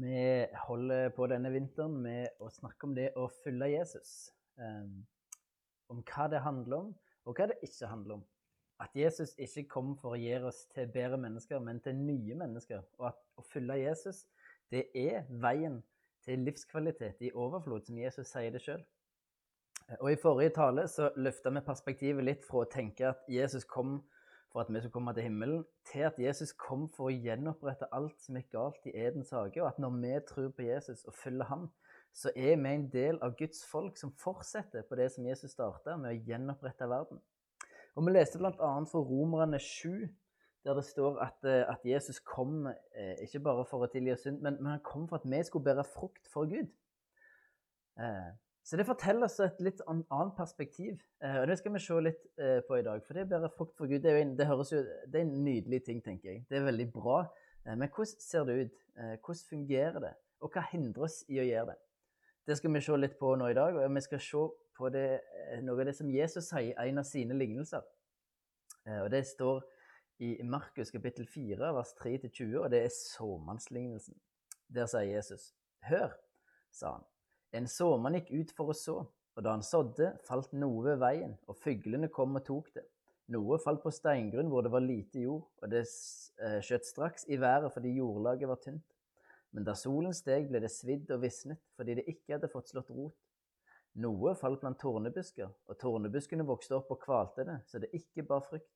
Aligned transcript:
Vi 0.00 0.46
holder 0.66 1.10
på 1.12 1.26
denne 1.28 1.50
vinteren 1.52 1.98
med 2.00 2.40
å 2.40 2.48
snakke 2.48 2.86
om 2.88 2.92
det 2.96 3.10
å 3.20 3.26
følge 3.42 3.66
Jesus. 3.74 4.30
Um, 4.56 5.02
om 5.92 6.00
hva 6.08 6.24
det 6.30 6.40
handler 6.40 6.86
om, 6.86 6.92
og 7.28 7.36
hva 7.36 7.50
det 7.50 7.58
ikke 7.66 7.90
handler 7.90 8.20
om. 8.20 8.22
At 8.80 8.94
Jesus 8.96 9.34
ikke 9.36 9.66
kom 9.68 9.90
for 10.00 10.16
å 10.16 10.20
gjøre 10.20 10.48
oss 10.48 10.62
til 10.72 10.88
bedre 10.88 11.18
mennesker, 11.20 11.60
men 11.60 11.82
til 11.84 11.98
nye 11.98 12.36
mennesker. 12.38 12.86
Og 12.96 13.10
at 13.10 13.20
å 13.36 13.44
følge 13.44 13.76
Jesus, 13.82 14.22
det 14.72 14.86
er 14.96 15.28
veien 15.42 15.82
til 16.24 16.46
livskvalitet 16.48 17.20
i 17.28 17.34
overflod, 17.36 17.84
som 17.84 18.00
Jesus 18.00 18.32
sier 18.32 18.54
det 18.54 18.62
sjøl. 18.64 18.80
Og 19.98 20.12
I 20.14 20.20
forrige 20.22 20.54
tale 20.56 20.86
så 20.88 21.10
løfta 21.18 21.52
vi 21.52 21.64
perspektivet 21.66 22.24
litt 22.24 22.46
fra 22.46 22.64
å 22.64 22.70
tenke 22.72 23.10
at 23.10 23.28
Jesus 23.28 23.68
kom 23.68 23.98
for 24.52 24.60
at 24.60 24.70
vi 24.72 24.80
skulle 24.80 24.92
komme 24.92 25.14
til 25.14 25.22
himmelen, 25.22 25.64
til 25.92 26.06
at 26.08 26.18
Jesus 26.18 26.52
kom 26.58 26.88
for 26.90 27.08
å 27.08 27.14
gjenopprette 27.14 27.88
alt 27.94 28.18
som 28.22 28.38
gikk 28.38 28.50
galt 28.56 28.86
i 28.90 28.94
Edens 28.98 29.30
hage, 29.30 29.62
og 29.62 29.68
at 29.68 29.78
når 29.78 29.98
vi 30.02 30.14
tror 30.28 30.48
på 30.56 30.66
Jesus 30.66 31.04
og 31.04 31.14
følger 31.14 31.46
ham, 31.50 31.68
så 32.12 32.32
er 32.34 32.56
vi 32.58 32.72
en 32.74 32.88
del 32.90 33.20
av 33.22 33.36
Guds 33.38 33.62
folk 33.70 33.98
som 33.98 34.12
fortsetter 34.18 34.82
på 34.88 34.98
det 34.98 35.12
som 35.14 35.26
Jesus 35.26 35.54
starta, 35.54 35.94
med 35.96 36.10
å 36.10 36.24
gjenopprette 36.26 36.88
verden. 36.90 37.22
Og 37.94 38.06
Vi 38.06 38.14
leste 38.14 38.38
bl.a. 38.38 38.52
fra 38.90 39.02
Romerne 39.06 39.58
7, 39.58 40.08
der 40.64 40.74
det 40.74 40.84
står 40.84 41.18
at, 41.24 41.44
eh, 41.44 41.64
at 41.70 41.84
Jesus 41.84 42.20
kom 42.20 42.66
eh, 42.66 43.16
ikke 43.24 43.40
bare 43.44 43.64
for 43.64 43.86
å 43.86 43.90
tilgi 43.90 44.16
synd, 44.18 44.42
men, 44.42 44.58
men, 44.60 44.74
han 44.74 44.84
kom 44.84 45.06
for 45.08 45.20
at 45.20 45.30
vi 45.30 45.40
skulle 45.46 45.64
bære 45.64 45.86
frukt 45.88 46.28
for 46.28 46.50
Gud. 46.50 46.68
Eh, 47.98 48.30
så 48.62 48.76
det 48.76 48.86
forteller 48.86 49.24
oss 49.24 49.38
et 49.40 49.60
litt 49.64 49.80
annet 49.88 50.34
perspektiv, 50.36 50.98
eh, 51.24 51.38
og 51.40 51.48
det 51.48 51.56
skal 51.58 51.72
vi 51.74 51.82
se 51.82 52.00
litt 52.04 52.24
eh, 52.38 52.58
på 52.66 52.78
i 52.78 52.84
dag. 52.86 53.02
For 53.06 53.16
det 53.16 53.24
å 53.24 53.30
bære 53.32 53.52
frukt 53.56 53.78
for 53.78 53.90
Gud, 53.90 54.02
det 54.04 54.12
er, 54.12 54.20
en, 54.20 54.34
det, 54.38 54.46
jo, 54.46 54.82
det 55.06 55.16
er, 55.16 55.24
en, 55.24 55.36
nydelig 55.46 55.80
ting, 55.86 56.02
tenker 56.04 56.34
jeg. 56.34 56.42
Det 56.50 56.60
er 56.60 56.66
veldig 56.68 56.88
bra. 56.92 57.22
Eh, 57.64 57.72
men 57.72 57.88
hvordan 57.88 58.26
ser 58.26 58.48
det 58.48 58.58
ut? 58.60 58.82
Hvordan 59.00 59.46
fungerer 59.48 60.02
det? 60.04 60.12
Og 60.44 60.52
hva 60.52 60.64
hindrer 60.70 61.06
oss 61.06 61.22
i 61.32 61.38
å 61.40 61.46
gjøre 61.46 61.72
det? 61.72 61.78
Det 62.48 62.56
skal 62.58 62.74
vi 62.74 62.82
se 62.84 62.96
litt 62.98 63.16
på 63.20 63.32
nå 63.38 63.48
i 63.48 63.56
dag, 63.56 63.76
og 63.78 63.96
vi 63.96 64.02
skal 64.04 64.22
se 64.24 64.44
på 64.76 64.90
det, 64.92 65.06
noe 65.64 65.80
av 65.80 65.88
det 65.88 65.94
som 65.96 66.10
Jesus 66.12 66.48
sier 66.50 66.72
i 66.72 66.88
en 66.90 67.00
av 67.00 67.06
sine 67.08 67.36
lignelser. 67.36 67.84
Og 68.96 69.10
Det 69.12 69.20
står 69.28 69.60
i 70.24 70.30
Markus 70.44 70.92
kapittel 70.92 71.28
4, 71.28 71.70
vers 71.76 71.92
3-20, 72.00 72.56
og 72.60 72.70
det 72.72 72.82
er 72.84 72.92
såmannslignelsen. 72.96 74.18
Der 74.72 74.90
sier 74.90 75.08
Jesus, 75.14 75.52
Hør, 75.88 76.12
sa 76.72 76.96
han. 76.98 77.09
En 77.56 77.66
såmann 77.66 78.14
gikk 78.18 78.30
ut 78.30 78.52
for 78.54 78.70
å 78.70 78.76
så, 78.76 78.96
og 79.34 79.42
da 79.42 79.54
han 79.56 79.64
sådde, 79.66 80.12
falt 80.26 80.52
noe 80.54 80.84
ved 80.84 81.00
veien, 81.02 81.32
og 81.50 81.58
fuglene 81.58 82.10
kom 82.12 82.38
og 82.38 82.44
tok 82.46 82.70
det. 82.76 82.84
Noe 83.34 83.58
falt 83.62 83.82
på 83.82 83.92
steingrunn 83.94 84.50
hvor 84.50 84.62
det 84.66 84.72
var 84.74 84.82
lite 84.82 85.22
jord, 85.22 85.46
og 85.62 85.70
det 85.70 85.82
eh, 85.82 86.58
skjøt 86.66 86.86
straks 86.86 87.26
i 87.30 87.38
været 87.38 87.70
fordi 87.74 87.94
jordlaget 87.96 88.50
var 88.50 88.58
tynt. 88.62 88.86
Men 89.54 89.66
da 89.66 89.74
solen 89.78 90.14
steg, 90.14 90.46
ble 90.50 90.62
det 90.62 90.70
svidd 90.70 91.10
og 91.14 91.22
visnet 91.24 91.58
fordi 91.78 91.98
det 91.98 92.06
ikke 92.10 92.36
hadde 92.36 92.50
fått 92.50 92.70
slått 92.70 92.90
rot. 92.94 93.16
Noe 94.02 94.36
falt 94.38 94.62
blant 94.62 94.78
tornebusker, 94.78 95.50
og 95.50 95.78
tornebuskene 95.78 96.46
vokste 96.46 96.76
opp 96.78 96.92
og 96.94 97.00
kvalte 97.02 97.46
det, 97.46 97.56
så 97.66 97.82
det 97.82 97.90
ikke 97.96 98.26
bar 98.26 98.44
frukt. 98.46 98.70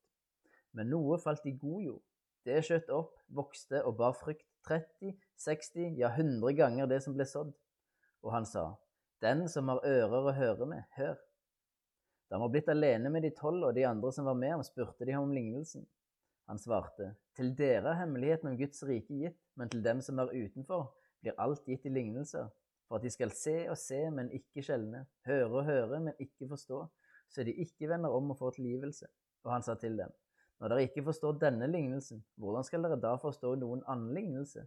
Men 0.75 0.91
noe 0.91 1.19
falt 1.23 1.47
i 1.47 1.55
god 1.55 1.85
jord. 1.85 2.03
Det 2.45 2.59
skjøt 2.67 2.91
opp, 2.93 3.15
vokste 3.31 3.79
og 3.87 3.95
bar 3.99 4.15
frukt 4.19 4.43
30, 4.67 5.15
60, 5.39 5.95
ja 5.99 6.11
100 6.11 6.51
ganger 6.59 6.91
det 6.91 6.99
som 7.05 7.15
ble 7.15 7.27
sådd. 7.27 7.53
Og 8.25 8.33
han 8.33 8.45
sa, 8.49 8.73
Den 9.21 9.45
som 9.49 9.69
har 9.69 9.85
ører 9.85 10.29
å 10.29 10.33
høre 10.35 10.65
med, 10.69 10.83
hør. 10.97 11.15
Da 12.25 12.35
han 12.35 12.43
var 12.47 12.51
blitt 12.55 12.69
alene 12.73 13.11
med 13.13 13.23
de 13.23 13.31
tolv 13.37 13.67
og 13.69 13.75
de 13.77 13.85
andre 13.85 14.11
som 14.11 14.25
var 14.25 14.37
med 14.39 14.55
ham, 14.55 14.63
spurte 14.65 15.05
de 15.05 15.13
ham 15.13 15.27
om 15.29 15.33
lignelsen. 15.33 15.85
Han 16.49 16.59
svarte, 16.61 17.13
Til 17.37 17.53
dere 17.57 17.93
er 17.93 17.99
hemmeligheten 18.01 18.49
om 18.49 18.57
Guds 18.57 18.83
rike 18.85 19.13
gitt, 19.21 19.37
men 19.55 19.69
til 19.69 19.83
dem 19.85 20.01
som 20.01 20.19
er 20.19 20.33
utenfor, 20.33 20.89
blir 21.21 21.37
alt 21.41 21.65
gitt 21.69 21.85
i 21.85 21.93
lignelser, 21.93 22.49
for 22.87 22.97
at 22.97 23.05
de 23.05 23.11
skal 23.13 23.33
se 23.33 23.55
og 23.69 23.77
se, 23.81 24.01
men 24.13 24.33
ikke 24.33 24.63
skjelne, 24.65 25.05
høre 25.25 25.51
og 25.51 25.65
høre, 25.69 26.01
men 26.09 26.17
ikke 26.21 26.49
forstå, 26.49 26.81
så 27.29 27.45
de 27.45 27.53
ikke 27.65 27.89
vender 27.89 28.13
om 28.13 28.33
og 28.33 28.39
får 28.41 28.57
tilgivelse. 28.57 29.09
Og 29.45 29.53
han 29.53 29.65
sa 29.65 29.77
til 29.77 29.97
dem, 29.97 30.13
Når 30.59 30.71
dere 30.71 30.83
ikke 30.87 31.03
forstår 31.03 31.39
denne 31.39 31.67
lignelsen, 31.67 32.23
hvordan 32.39 32.63
skal 32.63 32.85
dere 32.85 32.97
da 33.01 33.15
forstå 33.19 33.55
noen 33.59 33.81
annen 33.91 34.13
lignelse? 34.15 34.63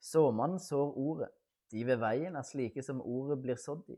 Såmannen 0.00 0.58
sår 0.58 0.94
ordet. 0.96 1.28
De 1.74 1.82
ved 1.82 1.98
veien 1.98 2.36
er 2.38 2.46
slike 2.46 2.82
som 2.86 3.00
ordet 3.02 3.40
blir 3.42 3.58
sådd 3.58 3.88
i. 3.90 3.96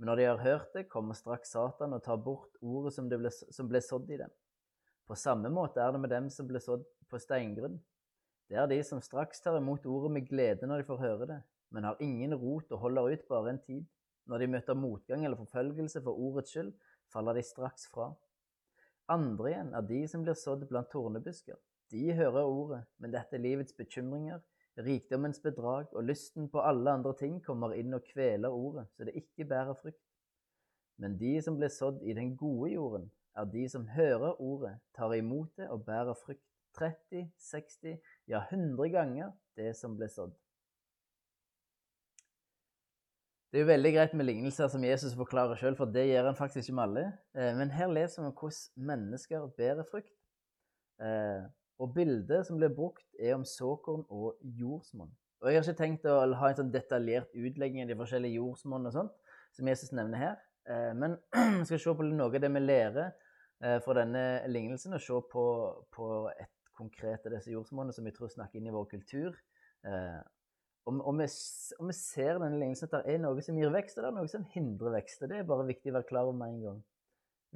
Men 0.00 0.08
når 0.08 0.16
de 0.16 0.28
har 0.30 0.38
hørt 0.40 0.70
det, 0.72 0.86
kommer 0.88 1.16
straks 1.18 1.50
Satan 1.52 1.92
og 1.92 2.00
tar 2.06 2.16
bort 2.24 2.56
ordet 2.64 2.94
som 2.94 3.10
ble, 3.10 3.28
som 3.28 3.68
ble 3.68 3.82
sådd 3.84 4.08
i 4.14 4.16
dem. 4.22 4.32
På 5.04 5.18
samme 5.18 5.50
måte 5.52 5.82
er 5.84 5.92
det 5.92 6.00
med 6.00 6.12
dem 6.14 6.30
som 6.32 6.48
ble 6.48 6.62
sådd 6.64 6.86
på 7.10 7.20
steingrunn. 7.20 7.76
Det 8.48 8.56
er 8.56 8.70
de 8.70 8.78
som 8.86 9.02
straks 9.04 9.44
tar 9.44 9.58
imot 9.58 9.84
ordet 9.84 10.14
med 10.14 10.30
glede 10.30 10.66
når 10.66 10.80
de 10.80 10.88
får 10.88 11.02
høre 11.02 11.28
det, 11.28 11.38
men 11.68 11.84
har 11.84 12.00
ingen 12.00 12.32
rot 12.40 12.72
og 12.72 12.86
holder 12.86 13.12
ut 13.12 13.28
bare 13.28 13.52
en 13.52 13.60
tid. 13.66 13.84
Når 14.30 14.40
de 14.40 14.50
møter 14.54 14.78
motgang 14.78 15.26
eller 15.26 15.36
forfølgelse 15.36 16.00
for 16.06 16.16
ordets 16.16 16.54
skyld, 16.54 16.72
faller 17.12 17.36
de 17.36 17.44
straks 17.44 17.84
fra. 17.92 18.08
Andre 19.12 19.52
igjen 19.52 19.74
er 19.76 19.84
de 19.84 20.00
som 20.08 20.24
blir 20.24 20.38
sådd 20.38 20.64
blant 20.70 20.88
tornebusker. 20.94 21.58
De 21.90 22.14
hører 22.14 22.46
ordet, 22.46 22.80
men 23.02 23.12
dette 23.12 23.36
er 23.36 23.42
livets 23.42 23.76
bekymringer, 23.76 24.40
Rikdommens 24.78 25.40
bedrag 25.42 25.90
og 25.92 26.04
lysten 26.04 26.48
på 26.48 26.62
alle 26.62 26.90
andre 26.90 27.12
ting 27.18 27.40
kommer 27.44 27.74
inn 27.76 27.94
og 27.94 28.04
kveler 28.06 28.54
ordet, 28.54 28.86
så 28.94 29.04
det 29.04 29.16
ikke 29.18 29.48
bærer 29.50 29.74
frukt. 29.74 30.02
Men 31.00 31.16
de 31.18 31.40
som 31.42 31.56
blir 31.56 31.72
sådd 31.72 32.02
i 32.02 32.14
den 32.14 32.36
gode 32.36 32.70
jorden, 32.72 33.10
er 33.36 33.44
de 33.44 33.68
som 33.68 33.88
hører 33.88 34.40
ordet, 34.40 34.76
tar 34.96 35.12
imot 35.16 35.50
det 35.56 35.68
og 35.70 35.84
bærer 35.84 36.14
frukt 36.14 36.44
30, 36.78 37.26
60, 37.50 37.98
ja 38.30 38.44
100 38.50 38.88
ganger 38.88 39.32
det 39.56 39.74
som 39.76 39.96
ble 39.96 40.08
sådd. 40.08 40.36
Det 43.50 43.58
er 43.58 43.64
jo 43.64 43.72
veldig 43.72 43.90
greit 43.96 44.12
med 44.14 44.28
lignelser 44.28 44.68
som 44.70 44.84
Jesus 44.86 45.16
forklarer 45.18 45.58
sjøl, 45.58 45.74
for 45.74 45.90
det 45.90 46.04
gjør 46.06 46.28
han 46.28 46.36
faktisk 46.38 46.68
ikke 46.68 46.76
med 46.78 46.84
alle. 46.84 47.06
Eh, 47.34 47.50
men 47.58 47.72
her 47.74 47.90
leser 47.90 48.22
vi 48.22 48.30
hvordan 48.30 48.86
mennesker 48.92 49.48
bærer 49.58 49.88
frukt. 49.90 50.12
Eh, 51.80 51.82
og 51.82 51.94
bildet 51.94 52.46
som 52.46 52.56
blir 52.56 52.68
brukt, 52.74 53.06
er 53.18 53.34
om 53.34 53.44
såkorn 53.44 54.04
og 54.08 54.36
jordsmonn. 54.42 55.10
Og 55.40 55.48
Jeg 55.48 55.56
har 55.56 55.64
ikke 55.64 55.78
tenkt 55.78 56.04
å 56.04 56.20
ha 56.36 56.48
en 56.48 56.56
sånn 56.56 56.72
detaljert 56.72 57.32
utlegging 57.32 57.82
av 57.82 57.88
de 57.88 57.96
forskjellige 57.96 58.36
jordsmonn 58.36 58.86
og 58.86 58.92
sånt, 58.92 59.12
som 59.56 59.68
Jesus 59.68 59.92
nevner 59.92 60.18
her. 60.18 60.36
Eh, 60.68 60.92
men 60.94 61.16
vi 61.60 61.64
skal 61.64 61.80
se 61.80 61.94
på 61.96 62.04
noe 62.04 62.28
av 62.28 62.40
det 62.40 62.50
vi 62.52 62.60
lærer 62.60 63.06
eh, 63.64 63.78
fra 63.80 63.96
denne 63.96 64.42
lignelsen, 64.48 64.92
og 64.92 65.00
se 65.00 65.22
på, 65.32 65.46
på 65.90 66.10
et 66.34 66.52
konkret 66.76 67.24
av 67.26 67.32
disse 67.32 67.52
jordsmonnene 67.52 67.96
som 67.96 68.04
vi 68.04 68.12
tror 68.12 68.28
snakker 68.28 68.60
inn 68.60 68.68
i 68.68 68.76
vår 68.76 68.86
kultur. 68.92 69.40
Om, 69.80 71.00
og, 71.00 71.06
og, 71.08 71.16
vi, 71.16 71.26
og 71.78 71.88
vi 71.88 71.96
ser 71.96 72.36
denne 72.40 72.60
lignelsen 72.60 72.88
at 72.88 72.98
det 72.98 73.14
er 73.14 73.20
noe 73.24 73.40
som 73.44 73.56
gir 73.56 73.72
vekst, 73.72 73.96
og 73.96 74.04
det 74.04 74.10
er 74.10 74.16
noe 74.16 74.32
som 74.32 74.44
hindrer 74.52 74.96
vekst. 74.98 75.24
og 75.24 75.32
Det 75.32 75.40
er 75.40 75.48
bare 75.48 75.68
viktig 75.68 75.92
å 75.92 75.96
være 75.96 76.08
klar 76.08 76.28
over 76.28 76.36
med 76.36 76.54
en 76.54 76.62
gang. 76.66 76.78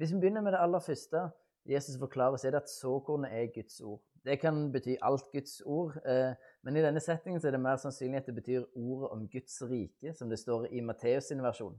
Hvis 0.01 0.13
vi 0.13 0.19
begynner 0.23 0.45
med 0.45 0.57
det 0.57 0.61
aller 0.65 0.81
første 0.83 1.27
Jesus 1.65 1.97
forklarer, 2.01 2.37
så 2.37 2.49
er 2.49 2.57
det 2.57 2.65
at 2.65 2.73
såkornet 2.73 3.33
er 3.33 3.53
Guds 3.53 3.79
ord. 3.81 4.01
Det 4.25 4.39
kan 4.41 4.71
bety 4.73 4.95
alt 5.05 5.27
Guds 5.31 5.61
ord, 5.65 5.97
eh, 6.05 6.33
men 6.65 6.77
i 6.77 6.81
denne 6.81 7.01
settingen 7.03 7.41
er 7.45 7.53
det 7.53 7.61
mer 7.61 7.77
sannsynlig 7.77 8.23
at 8.23 8.29
det 8.29 8.33
betyr 8.33 8.63
ordet 8.73 9.09
om 9.13 9.27
Guds 9.29 9.59
rike, 9.69 10.13
som 10.17 10.29
det 10.29 10.39
står 10.41 10.65
i 10.73 10.81
Matteus' 10.81 11.27
sin 11.29 11.43
versjon. 11.45 11.75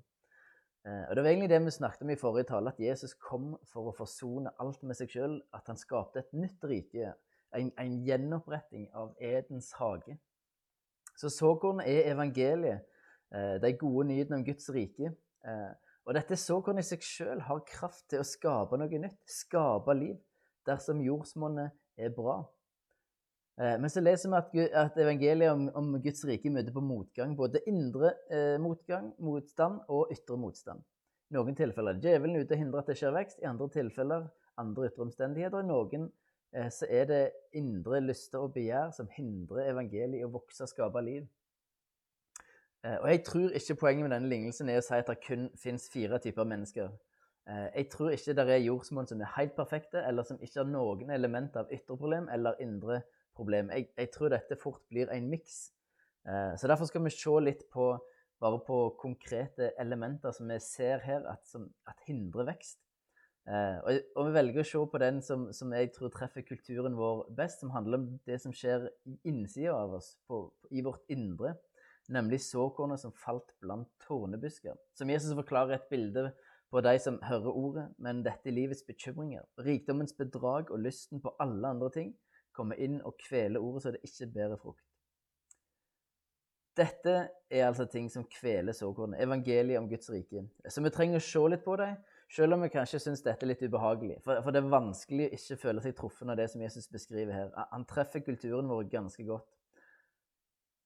Eh, 0.87 1.09
og 1.09 1.17
Det 1.17 1.25
var 1.25 1.31
egentlig 1.31 1.51
det 1.51 1.65
vi 1.65 1.71
snakket 1.75 2.03
om 2.03 2.11
i 2.11 2.19
forrige 2.21 2.47
tale, 2.47 2.71
at 2.71 2.79
Jesus 2.81 3.15
kom 3.15 3.57
for 3.67 3.91
å 3.91 3.95
forsone 3.97 4.53
alt 4.63 4.83
med 4.83 4.95
seg 4.95 5.11
sjøl. 5.11 5.41
At 5.55 5.67
han 5.67 5.77
skapte 5.77 6.23
et 6.23 6.37
nytt 6.39 6.63
rike, 6.63 7.15
en, 7.57 7.73
en 7.79 7.97
gjenoppretting 8.07 8.87
av 8.95 9.17
Edens 9.19 9.73
hage. 9.81 10.15
Så 11.19 11.33
såkorn 11.33 11.81
er 11.83 12.13
evangeliet, 12.13 12.87
eh, 13.35 13.57
de 13.59 13.73
gode 13.73 14.07
nyhetene 14.13 14.39
om 14.39 14.45
Guds 14.47 14.71
rike. 14.71 15.15
Og 16.07 16.15
dette 16.15 16.35
såkornet 16.39 16.83
i 16.83 16.89
seg 16.89 17.03
sjøl 17.03 17.41
har 17.47 17.61
kraft 17.67 18.09
til 18.11 18.23
å 18.23 18.27
skape 18.27 18.79
noe 18.79 18.99
nytt, 18.99 19.19
skape 19.31 19.95
liv, 19.95 20.17
dersom 20.67 21.03
jordsmonnet 21.03 21.75
er 21.97 22.13
bra. 22.15 22.41
Eh, 23.61 23.77
men 23.81 23.93
så 23.93 24.03
leser 24.05 24.33
vi 24.53 24.67
at, 24.69 24.99
evangeliet 25.01 25.53
om, 25.53 25.69
om, 25.79 25.95
Guds 26.05 26.25
rike 26.29 26.53
møter 26.53 26.75
på 26.75 26.85
motgang. 26.85 27.37
Både 27.39 27.63
indre 27.71 28.15
eh, 28.31 28.57
motgang, 28.63 29.13
motstand 29.19 29.81
og 29.89 30.13
ytre 30.15 30.39
motstand. 30.41 30.85
I 31.27 31.35
noen 31.35 31.57
tilfeller 31.59 31.97
er 31.97 32.03
djevelen 32.05 32.39
ute 32.39 32.55
og 32.55 32.61
hindrer 32.61 32.85
at 32.85 32.93
det 32.93 32.99
skjer 33.01 33.17
vekst. 33.17 33.41
I 33.43 33.49
andre 33.51 33.71
tilfeller 33.75 34.29
andre 34.61 34.91
ytre 34.91 35.07
omstendigheter. 35.07 35.65
I 35.65 35.71
noen 35.71 36.11
eh, 36.53 36.69
så 36.73 36.89
er 36.91 37.09
det 37.11 37.23
indre 37.57 38.01
lyster 38.05 38.45
og 38.45 38.55
begjær 38.57 38.93
som 38.97 39.11
hindrer 39.17 39.73
evangeliet 39.73 40.21
i 40.21 40.27
å 40.27 40.33
vokse 40.37 40.65
og 40.67 40.73
skape 40.73 41.03
liv. 41.05 41.27
Eh, 42.85 42.99
og 43.01 43.09
Jeg 43.11 43.25
tror 43.27 43.59
ikke 43.59 43.81
poenget 43.83 44.07
med 44.07 44.15
denne 44.15 44.31
lignelsen 44.31 44.71
er 44.71 44.81
å 44.81 44.87
si 44.87 44.95
at 44.97 45.11
det 45.11 45.19
kun 45.25 45.49
fins 45.59 45.89
fire 45.93 46.21
typer 46.23 46.49
mennesker. 46.49 46.93
Eh, 47.47 47.69
jeg 47.77 47.91
tror 47.93 48.11
ikke 48.11 48.35
det 48.35 48.45
er 48.51 48.65
jordsmonn 48.65 49.07
som 49.07 49.21
er 49.23 49.31
helt 49.37 49.55
perfekte, 49.55 50.03
eller 50.03 50.27
som 50.27 50.41
ikke 50.43 50.65
har 50.65 50.71
noen 50.71 51.13
element 51.15 51.55
av 51.61 51.71
ytre 51.71 51.95
problem 51.95 52.27
eller 52.33 52.59
indre 52.63 53.03
problem. 53.39 53.71
Jeg, 53.71 53.93
jeg 53.95 54.11
tror 54.15 54.33
dette 54.35 54.59
fort 54.59 54.83
blir 54.91 55.13
en 55.15 55.29
miks. 55.31 55.61
Eh, 56.27 56.57
så 56.59 56.67
Derfor 56.67 56.91
skal 56.91 57.05
vi 57.05 57.15
se 57.15 57.37
litt 57.45 57.63
på, 57.71 57.93
bare 58.43 58.59
på 58.67 58.81
konkrete 58.99 59.71
elementer 59.79 60.35
som 60.35 60.51
vi 60.51 60.59
ser 60.65 61.05
her 61.07 61.29
at, 61.31 61.47
som, 61.47 61.69
at 61.87 62.03
hindrer 62.09 62.51
vekst. 62.51 62.83
Og, 63.47 64.01
og, 64.17 64.25
vi 64.27 64.33
velger 64.35 64.59
å 64.59 64.67
se 64.67 64.81
på 64.91 64.99
den 64.99 65.21
som, 65.23 65.45
som, 65.55 65.71
jeg 65.71 65.93
tror 65.95 66.11
treffer 66.11 66.43
kulturen 66.43 66.97
vår 66.99 67.29
best, 67.39 67.61
som 67.63 67.71
handler 67.71 68.01
om 68.01 68.09
det 68.27 68.41
som 68.43 68.51
skjer 68.51 68.89
i 69.07 69.15
innsida 69.31 69.77
av 69.85 69.95
oss, 70.01 70.09
på, 70.27 70.41
i 70.75 70.83
vårt 70.83 71.07
indre. 71.15 71.53
nemlig 72.11 72.41
såkornet 72.43 72.99
som 73.03 73.15
falt 73.15 73.55
blant 73.63 73.87
tornebusker. 74.03 74.75
Som 74.99 75.11
Jesus 75.11 75.35
forklarer 75.39 75.79
et 75.79 75.87
bilde 75.91 76.33
på 76.71 76.83
de 76.83 76.99
som 76.99 77.21
hører 77.23 77.53
ordet, 77.53 77.87
men 77.99 78.25
dette 78.27 78.51
livets 78.51 78.83
bekymringer. 78.87 79.45
Rikdommens 79.59 80.17
bedrag 80.19 80.71
og 80.71 80.83
lysten 80.83 81.23
på 81.23 81.35
alle 81.41 81.69
andre 81.69 81.91
ting 81.95 82.13
kommer 82.57 82.81
inn 82.81 82.99
og 83.05 83.19
kveler 83.21 83.63
ordet 83.63 83.85
så 83.85 83.95
det 83.95 84.05
ikke 84.07 84.33
bærer 84.35 84.61
frukt. 84.61 84.85
Dette 86.77 87.15
er 87.49 87.67
altså 87.67 87.87
ting 87.89 88.11
som 88.13 88.27
kveler 88.29 88.77
såkornet. 88.77 89.23
Evangeliet 89.23 89.79
om 89.79 89.89
Guds 89.89 90.11
rike. 90.13 90.43
Så 90.69 90.83
vi 90.85 90.93
trenger 90.93 91.23
å 91.23 91.25
se 91.25 91.41
litt 91.49 91.65
på 91.65 91.77
dem, 91.81 91.95
selv 92.37 92.57
om 92.57 92.65
vi 92.67 92.73
kanskje 92.75 93.01
syns 93.01 93.25
dette 93.25 93.47
er 93.47 93.53
litt 93.55 93.63
ubehagelig. 93.65 94.19
For, 94.25 94.43
for, 94.45 94.53
det 94.53 94.61
er 94.61 94.75
vanskelig 94.75 95.29
å 95.31 95.39
ikke 95.39 95.61
føle 95.63 95.85
seg 95.85 95.97
truffet 95.97 96.33
av 96.33 96.37
det 96.37 96.51
som 96.53 96.65
Jesus 96.65 96.91
beskriver 96.93 97.33
her. 97.33 97.55
Han 97.73 97.87
treffer 97.89 98.25
kulturen 98.27 98.69
vår 98.69 98.91
ganske 98.93 99.25
godt. 99.25 99.56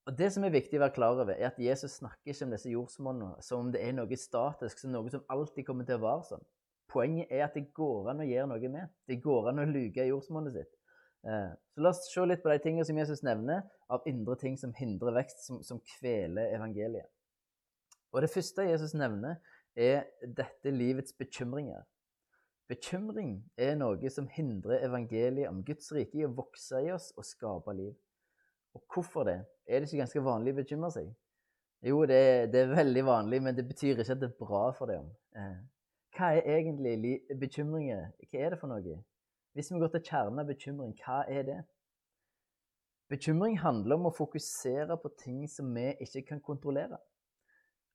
Og 0.08 0.16
Det 0.18 0.30
som 0.32 0.44
er 0.44 0.54
viktig 0.54 0.78
å 0.78 0.84
være 0.84 0.96
klar 0.96 1.18
over, 1.18 1.34
er 1.34 1.50
at 1.50 1.58
Jesus 1.60 1.98
snakker 2.00 2.32
ikke 2.32 2.46
om 2.46 2.54
disse 2.54 2.72
jordsmonnene 2.72 3.44
som 3.44 3.66
om 3.66 3.72
det 3.72 3.82
er 3.84 3.92
noe 3.94 4.16
statisk, 4.16 4.80
som 4.80 4.94
noe 4.94 5.12
som 5.12 5.24
alltid 5.28 5.66
kommer 5.66 5.86
til 5.86 6.00
å 6.00 6.04
være 6.06 6.26
sånn. 6.32 6.46
Poenget 6.90 7.30
er 7.30 7.44
at 7.46 7.54
det 7.54 7.68
går 7.76 8.10
an 8.10 8.22
å 8.24 8.26
gjøre 8.26 8.48
noe 8.50 8.70
med. 8.72 8.90
Det 9.06 9.20
går 9.22 9.52
an 9.52 9.62
å 9.62 9.68
luke 9.68 10.06
jordsmonnet 10.08 10.56
sitt. 10.56 10.72
Eh, 11.28 11.52
så 11.74 11.84
La 11.84 11.92
oss 11.92 12.02
se 12.08 12.24
litt 12.26 12.42
på 12.42 12.50
de 12.50 12.58
tingene 12.64 12.86
som 12.88 12.98
Jesus 12.98 13.22
nevner 13.22 13.62
av 13.92 14.06
indre 14.08 14.36
ting 14.40 14.56
som 14.58 14.72
hindrer 14.74 15.14
vekst, 15.20 15.44
som, 15.46 15.60
som 15.62 15.82
kveler 15.96 16.56
evangeliet. 16.56 17.06
Og 18.10 18.24
Det 18.24 18.32
første 18.32 18.66
Jesus 18.66 18.96
nevner, 18.98 19.38
er 19.76 20.08
dette 20.26 20.72
livets 20.74 21.14
bekymringer. 21.14 21.84
Bekymring 22.70 23.36
er 23.58 23.76
noe 23.78 24.10
som 24.10 24.26
hindrer 24.30 24.82
evangeliet 24.86 25.50
om 25.50 25.62
Guds 25.66 25.92
rike 25.94 26.18
i 26.18 26.26
å 26.26 26.32
vokse 26.34 26.82
i 26.82 26.90
oss 26.94 27.12
og 27.16 27.26
skape 27.26 27.74
liv. 27.78 27.94
Og 28.74 28.84
hvorfor 28.94 29.26
det? 29.26 29.40
Er 29.66 29.80
det 29.80 29.88
ikke 29.88 30.04
ganske 30.04 30.24
vanlig 30.24 30.54
å 30.54 30.60
bekymre 30.60 30.90
seg? 30.94 31.10
Jo, 31.86 32.02
det 32.06 32.16
er, 32.16 32.46
det 32.52 32.60
er, 32.60 32.72
veldig 32.76 33.04
vanlig, 33.06 33.42
men 33.42 33.56
det 33.56 33.64
betyr 33.68 33.94
ikke 33.94 34.12
at 34.12 34.20
det 34.20 34.28
er 34.28 34.38
bra 34.40 34.66
for 34.76 34.90
deg. 34.92 35.06
Eh, 35.36 35.60
hva 36.16 36.32
er 36.36 36.48
egentlig 36.58 37.14
bekymringer? 37.40 38.10
Hva 38.26 38.40
er 38.40 38.54
det 38.54 38.58
for 38.60 38.72
noe? 38.72 38.98
Hvis 39.56 39.70
vi 39.72 39.80
går 39.80 39.94
til 39.94 40.04
kjernen 40.10 40.42
av 40.42 40.50
bekymring, 40.50 40.92
hva 41.00 41.22
er 41.28 41.46
det? 41.48 41.60
Bekymring 43.10 43.56
handler 43.58 43.96
om 43.96 44.10
å 44.10 44.14
fokusere 44.14 44.94
på 45.02 45.10
ting 45.18 45.46
som 45.50 45.72
vi 45.74 45.88
ikke 46.04 46.22
kan 46.28 46.42
kontrollere. 46.44 47.00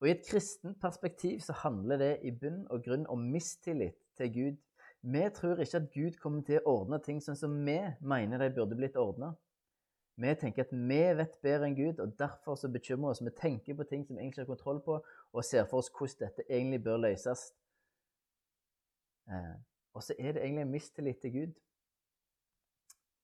Og 0.02 0.10
I 0.10 0.12
et 0.12 0.26
kristent 0.28 0.76
perspektiv 0.82 1.40
så 1.46 1.56
handler 1.62 2.02
det 2.02 2.12
i 2.28 2.34
bunn 2.36 2.66
og 2.74 2.84
grunn 2.84 3.06
om 3.12 3.30
mistillit 3.32 3.96
til 4.20 4.34
Gud. 4.34 4.58
Vi 5.06 5.22
tror 5.38 5.62
ikke 5.62 5.80
at 5.80 5.88
Gud 5.94 6.18
kommer 6.20 6.44
til 6.44 6.60
å 6.60 6.80
ordne 6.82 7.00
ting 7.06 7.22
sånn 7.24 7.40
som 7.40 7.56
vi 7.64 7.78
mener 8.02 8.42
de 8.42 8.52
burde 8.58 8.76
blitt 8.76 9.00
ordna. 9.00 9.32
Vi 10.16 10.32
tenker 10.40 10.64
at 10.64 10.72
vi 10.72 11.02
vet 11.20 11.40
bedre 11.44 11.68
enn 11.68 11.76
Gud, 11.76 12.00
og 12.00 12.14
derfor 12.20 12.56
så 12.56 12.70
bekymrer 12.72 13.10
vi 13.10 13.12
oss. 13.12 13.24
Vi 13.26 13.34
tenker 13.36 13.76
på 13.76 13.88
ting 13.90 14.06
som 14.06 14.16
vi 14.16 14.24
egentlig 14.24 14.46
har 14.46 14.52
kontroll 14.54 14.80
på, 14.84 15.00
og 15.34 15.44
ser 15.44 15.68
for 15.68 15.84
oss 15.84 15.92
hvordan 15.92 16.22
dette 16.24 16.46
egentlig 16.48 16.80
bør 16.86 17.02
løses. 17.04 17.50
Eh, 19.28 19.56
og 19.96 20.04
så 20.04 20.16
er 20.20 20.36
det 20.36 20.44
egentlig 20.44 20.64
en 20.64 20.72
mistillit 20.72 21.20
til 21.24 21.34
Gud. 21.34 21.58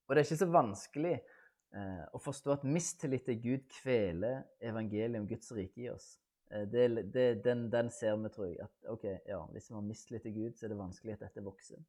Og 0.06 0.14
det 0.14 0.20
er 0.20 0.28
ikke 0.28 0.42
så 0.42 0.50
vanskelig 0.52 1.14
eh, 1.16 2.02
å 2.12 2.20
forstå 2.20 2.52
at 2.58 2.68
mistillit 2.68 3.24
til 3.24 3.40
Gud 3.40 3.64
kveler 3.78 4.42
evangeliet 4.60 5.20
om 5.22 5.28
Guds 5.30 5.52
rike 5.56 5.86
i 5.86 5.88
oss. 5.92 6.18
Eh, 6.52 6.66
det, 6.68 7.06
det, 7.14 7.26
den, 7.44 7.70
den, 7.72 7.88
ser 7.90 8.20
vi, 8.20 8.32
tror 8.34 8.50
jeg. 8.50 8.60
At 8.68 8.92
ok, 8.92 9.08
ja, 9.28 9.40
hvis 9.54 9.70
vi 9.70 9.78
har 9.78 9.88
mistillit 9.88 10.28
til 10.28 10.36
Gud, 10.36 10.52
så 10.58 10.68
er 10.68 10.74
det 10.74 10.80
vanskelig 10.82 11.16
at 11.16 11.24
dette 11.24 11.48
vokser. 11.48 11.80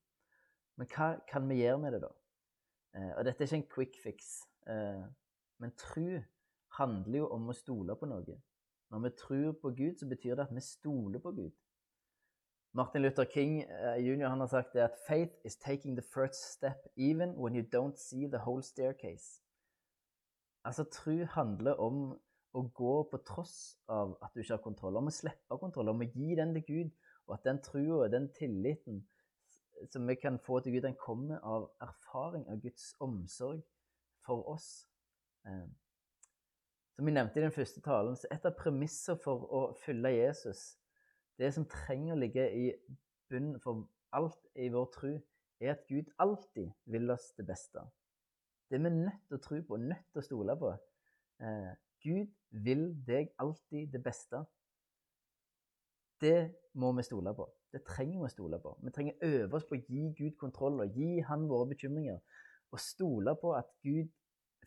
Men 0.79 0.89
hva 0.95 1.11
kan 1.27 1.51
vi 1.51 1.59
gjøre 1.59 1.83
med 1.83 1.97
det, 1.97 2.03
da? 2.07 2.13
Eh, 2.95 3.11
og 3.17 3.27
dette 3.27 3.43
er 3.43 3.51
ikke 3.51 3.61
en 3.61 3.69
quick 3.75 4.01
fix. 4.03 4.33
Eh, 4.67 5.03
men 5.59 5.75
tro 5.77 6.21
handler 6.77 7.19
jo 7.19 7.27
om 7.35 7.49
å 7.49 7.57
stole 7.57 7.95
på 7.95 8.09
noe. 8.09 8.39
Når 8.93 9.03
vi 9.05 9.11
tror 9.17 9.51
på 9.61 9.71
Gud, 9.77 9.95
så 9.99 10.07
betyr 10.09 10.35
det 10.35 10.47
at 10.47 10.55
vi 10.55 10.61
stoler 10.61 11.19
på 11.19 11.31
Gud. 11.31 11.53
Martin 12.73 13.01
Luther 13.01 13.25
King 13.29 13.59
Jr. 13.61 13.99
jr. 14.01 14.27
har 14.27 14.47
sagt 14.47 14.73
det 14.73 14.81
at 14.81 14.97
faith 15.07 15.33
is 15.45 15.55
taking 15.55 15.95
the 15.95 16.01
first 16.01 16.53
step 16.53 16.87
even 16.95 17.35
when 17.37 17.55
you 17.55 17.63
don't 17.75 17.97
see 17.97 18.27
the 18.27 18.41
whole 18.45 18.63
staircase. 18.63 19.41
Altså, 20.65 20.83
tro 20.83 21.25
handler 21.25 21.79
om 21.79 22.19
å 22.53 22.61
gå 22.73 22.93
på 23.11 23.19
tross 23.27 23.77
av 23.89 24.15
at 24.21 24.33
du 24.33 24.41
ikke 24.41 24.55
har 24.55 24.63
kontroll, 24.63 24.97
om 24.97 25.09
å 25.09 25.13
slippe 25.13 25.57
kontroll, 25.59 25.89
om 25.89 26.01
å 26.01 26.07
gi 26.07 26.35
den 26.37 26.53
til 26.53 26.65
Gud, 26.67 26.91
og 27.27 27.35
at 27.37 27.45
den 27.45 27.61
trua, 27.65 28.07
den 28.07 28.29
tilliten 28.37 29.03
som 29.91 30.07
vi 30.07 30.15
kan 30.15 30.39
få 30.39 30.59
til 30.59 30.77
Gud, 30.77 30.85
den 30.85 30.97
kommer 30.97 31.41
av 31.43 31.67
erfaring 31.81 32.45
av 32.49 32.61
Guds 32.63 32.93
omsorg 33.03 33.61
for 34.25 34.47
oss. 34.49 34.87
Eh, 35.45 35.65
som 36.95 37.05
vi 37.05 37.11
nevnte 37.11 37.39
i 37.39 37.43
den 37.43 37.51
første 37.51 37.81
talen, 37.81 38.15
så 38.15 38.29
et 38.31 38.45
av 38.45 38.55
premisser 38.57 39.17
for 39.19 39.47
å 39.49 39.63
følge 39.85 40.13
Jesus 40.13 40.73
det 41.41 41.49
som 41.55 41.65
trenger 41.69 42.13
å 42.13 42.19
ligge 42.21 42.45
i 42.53 42.67
bunnen 43.31 43.59
for 43.61 43.87
alt 44.13 44.39
i 44.55 44.69
vår 44.73 44.89
tro, 44.93 45.13
er 45.63 45.73
at 45.73 45.85
Gud 45.89 46.11
alltid 46.21 46.69
vil 46.91 47.09
oss 47.13 47.31
det 47.37 47.47
beste. 47.47 47.81
Det 48.69 48.77
er 48.77 48.83
vi 48.85 48.93
nødt 48.95 49.23
til 49.27 49.37
å 49.37 49.43
tro 49.43 49.61
på, 49.67 49.79
nødt 49.81 50.05
til 50.11 50.21
å 50.21 50.25
stole 50.27 50.55
på. 50.59 50.73
Eh, 51.41 51.71
Gud 52.03 52.29
vil 52.65 52.85
deg 53.07 53.31
alltid 53.41 53.91
det 53.93 54.01
beste. 54.03 54.43
Det 56.21 56.37
må 56.77 56.91
vi 56.97 57.05
stole 57.05 57.33
på. 57.35 57.47
Det 57.73 57.83
trenger 57.87 58.19
vi 58.19 58.27
å 58.27 58.31
stole 58.31 58.59
på. 58.61 58.75
Vi 58.83 58.93
trenger 58.93 59.15
å 59.17 59.29
øve 59.37 59.57
oss 59.57 59.65
på 59.67 59.77
å 59.77 59.81
gi 59.81 60.09
Gud 60.17 60.35
kontroll 60.41 60.83
og 60.83 60.97
gi 60.97 61.23
Han 61.25 61.47
våre 61.49 61.71
bekymringer. 61.73 62.19
Og 62.73 62.81
stole 62.81 63.35
på 63.37 63.53
at 63.53 63.69
Gud 63.85 64.09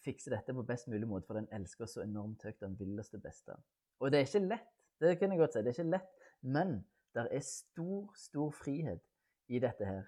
fikser 0.04 0.36
dette 0.36 0.54
på 0.54 0.62
best 0.66 0.86
mulig 0.88 1.08
måte, 1.10 1.26
for 1.26 1.38
den 1.38 1.48
elsker 1.54 1.86
oss 1.86 1.96
så 1.98 2.04
enormt 2.04 2.44
høyt. 2.46 2.62
Han 2.62 2.78
vil 2.78 2.94
oss 3.02 3.10
det 3.10 3.22
beste. 3.24 3.56
Og 3.98 4.12
det 4.12 4.20
er 4.20 4.28
ikke 4.28 4.46
lett. 4.46 4.72
Det 5.00 5.16
kan 5.18 5.32
jeg 5.32 5.40
godt 5.40 5.56
si. 5.56 5.60
Det 5.64 5.72
er 5.72 5.76
ikke 5.76 5.94
lett 5.96 6.12
men 6.46 6.84
det 7.14 7.28
er 7.32 7.40
stor, 7.40 8.12
stor 8.16 8.50
frihet 8.50 9.00
i 9.48 9.58
dette 9.58 9.84
her. 9.84 10.04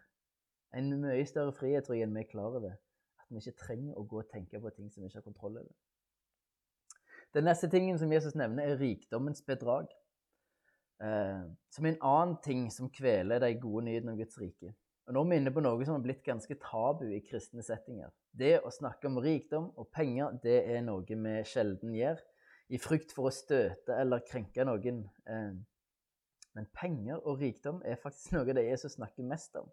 En 0.76 0.90
mye 1.00 1.24
større 1.26 1.52
frihet 1.56 1.86
tror 1.86 1.96
jeg, 1.96 2.06
enn 2.06 2.16
vi 2.16 2.22
er 2.22 2.30
klar 2.30 2.56
over. 2.58 2.74
At 3.18 3.30
vi 3.30 3.40
ikke 3.40 3.64
trenger 3.64 3.96
å 3.96 4.04
gå 4.08 4.20
og 4.22 4.28
tenke 4.32 4.60
på 4.60 4.72
ting 4.76 4.90
som 4.92 5.02
vi 5.02 5.08
ikke 5.08 5.22
har 5.22 5.26
kontroll 5.26 5.62
over. 5.62 5.72
Den 7.34 7.48
neste 7.48 7.68
tingen 7.68 7.98
som 8.00 8.12
Jesus 8.12 8.36
nevner, 8.36 8.68
er 8.68 8.80
rikdommens 8.80 9.42
bedrag. 9.44 9.88
Eh, 11.04 11.48
som 11.70 11.86
en 11.86 11.98
annen 12.02 12.36
ting 12.44 12.68
som 12.74 12.90
kveler 12.90 13.40
de 13.42 13.52
gode 13.60 13.84
nyhetene 13.88 14.14
om 14.14 14.20
Guds 14.20 14.38
rike. 14.40 14.74
Og 15.08 15.14
Nå 15.16 15.22
er 15.24 15.28
vi 15.30 15.36
inne 15.40 15.52
på 15.56 15.62
noe 15.64 15.84
som 15.88 15.96
har 15.96 16.02
blitt 16.04 16.20
ganske 16.20 16.54
tabu 16.60 17.06
i 17.16 17.22
kristne 17.24 17.62
settinger. 17.64 18.10
Det 18.36 18.58
å 18.60 18.72
snakke 18.72 19.08
om 19.08 19.16
rikdom 19.24 19.70
og 19.80 19.88
penger 19.94 20.34
det 20.42 20.58
er 20.68 20.82
noe 20.84 21.00
vi 21.08 21.38
sjelden 21.48 21.94
gjør, 21.96 22.20
i 22.68 22.76
frykt 22.76 23.14
for 23.16 23.30
å 23.30 23.32
støte 23.32 23.96
eller 23.96 24.20
krenke 24.28 24.66
noen. 24.68 25.06
Eh, 25.24 25.54
men 26.58 26.68
penger 26.76 27.22
og 27.22 27.40
rikdom 27.40 27.80
er 27.88 27.96
faktisk 28.02 28.32
noe 28.36 28.52
det 28.52 28.66
Jesus 28.66 28.98
snakker 28.98 29.24
mest 29.24 29.56
om. 29.56 29.70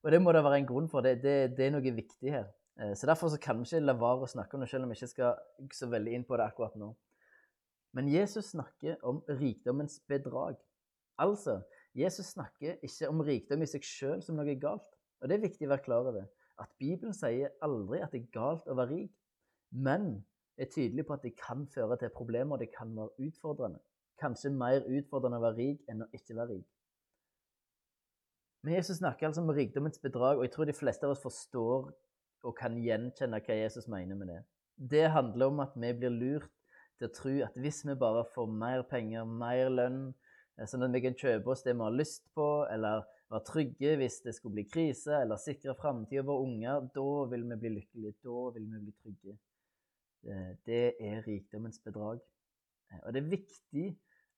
Og 0.00 0.14
det 0.14 0.22
må 0.24 0.32
det 0.32 0.40
være 0.46 0.62
en 0.62 0.70
grunn 0.70 0.88
for. 0.88 1.04
Det, 1.04 1.18
det, 1.20 1.36
det 1.58 1.66
er 1.66 1.76
noe 1.76 1.94
viktig 2.00 2.32
her. 2.32 2.48
Eh, 2.80 2.94
så 2.96 3.10
Derfor 3.10 3.28
så 3.34 3.40
kan 3.42 3.60
vi 3.60 3.68
ikke 3.68 3.84
la 3.84 3.98
være 4.00 4.24
å 4.24 4.32
snakke 4.32 4.56
om 4.56 4.64
det, 4.64 4.70
selv 4.72 4.88
om 4.88 4.94
vi 4.94 4.96
ikke 4.96 5.12
skal 5.12 5.76
så 5.76 5.90
veldig 5.92 6.16
inn 6.16 6.24
på 6.24 6.40
det 6.40 6.48
akkurat 6.48 6.80
nå. 6.80 6.94
Men 7.92 8.08
Jesus 8.08 8.54
snakker 8.54 8.96
om 9.04 9.20
rikdommens 9.28 10.00
bedrag. 10.08 10.56
Altså, 11.20 11.60
Jesus 11.96 12.32
snakker 12.34 12.78
ikke 12.86 13.08
om 13.10 13.22
rikdom 13.26 13.64
i 13.64 13.68
seg 13.68 13.84
sjøl 13.86 14.22
som 14.22 14.38
noe 14.38 14.54
galt. 14.60 14.86
Og 15.20 15.28
det 15.28 15.36
er 15.36 15.46
viktig 15.46 15.66
å 15.66 15.72
være 15.74 15.84
klar 15.84 16.10
over. 16.10 16.26
At 16.60 16.70
Bibelen 16.78 17.16
sier 17.16 17.52
aldri 17.64 18.02
at 18.04 18.12
det 18.14 18.22
er 18.22 18.34
galt 18.34 18.68
å 18.68 18.76
være 18.78 18.94
rik, 18.94 19.14
men 19.70 20.12
er 20.60 20.68
tydelig 20.70 21.06
på 21.08 21.16
at 21.16 21.24
det 21.24 21.36
kan 21.38 21.64
føre 21.72 21.96
til 22.00 22.12
problemer, 22.14 22.56
og 22.56 22.62
det 22.62 22.72
kan 22.74 22.92
være 22.96 23.28
utfordrende 23.28 23.80
kanskje 24.20 24.52
mer 24.52 24.84
utfordrende 24.84 25.40
å 25.40 25.46
være 25.46 25.58
rik 25.58 25.90
enn 25.90 26.04
å 26.04 26.10
ikke 26.16 26.36
være 26.36 26.56
rik. 26.58 26.68
Men 28.60 28.76
Jesus 28.76 29.00
snakker 29.00 29.30
altså 29.30 29.42
om 29.44 29.52
rikdommens 29.56 30.00
bedrag, 30.02 30.36
og 30.36 30.44
jeg 30.44 30.54
tror 30.54 30.68
de 30.68 30.76
fleste 30.76 31.06
av 31.08 31.14
oss 31.14 31.24
forstår 31.24 31.90
og 32.44 32.56
kan 32.56 32.76
gjenkjenne 32.80 33.40
hva 33.44 33.56
Jesus 33.56 33.88
mener 33.88 34.18
med 34.18 34.32
det. 34.32 34.40
Det 34.92 35.06
handler 35.12 35.52
om 35.52 35.62
at 35.64 35.76
vi 35.76 35.92
blir 35.96 36.12
lurt 36.12 36.50
til 37.00 37.08
å 37.08 37.14
tro 37.16 37.32
at 37.44 37.56
hvis 37.60 37.82
vi 37.88 37.96
bare 37.96 38.26
får 38.34 38.52
mer 38.52 38.84
penger, 38.88 39.24
mer 39.24 39.72
lønn, 39.72 40.02
sånn 40.68 40.84
at 40.84 40.92
vi 40.92 41.00
kan 41.04 41.16
kjøpe 41.16 41.52
oss 41.52 41.62
det 41.64 41.72
vi 41.76 41.84
har 41.86 41.94
lyst 41.94 42.26
på, 42.36 42.48
eller 42.68 43.06
være 43.30 43.46
trygge 43.46 43.94
hvis 44.00 44.18
det 44.26 44.34
skulle 44.36 44.58
bli 44.58 44.66
krise, 44.68 45.22
eller 45.22 45.40
sikre 45.40 45.76
framtida 45.78 46.24
våre 46.26 46.44
unger, 46.48 46.88
da 46.94 47.06
vil 47.32 47.46
vi 47.52 47.58
bli 47.62 47.72
lykkelige, 47.78 48.18
da 48.26 48.42
vil 48.56 48.66
vi 48.68 48.82
bli 48.84 48.94
trygge. 48.98 49.36
Eh, 50.28 50.52
det 50.66 50.84
er 51.00 51.24
rikdommens 51.26 51.80
bedrag. 51.84 52.20
Eh, 52.90 53.00
og 53.04 53.14
det 53.14 53.22
er 53.22 53.32
viktig 53.32 53.86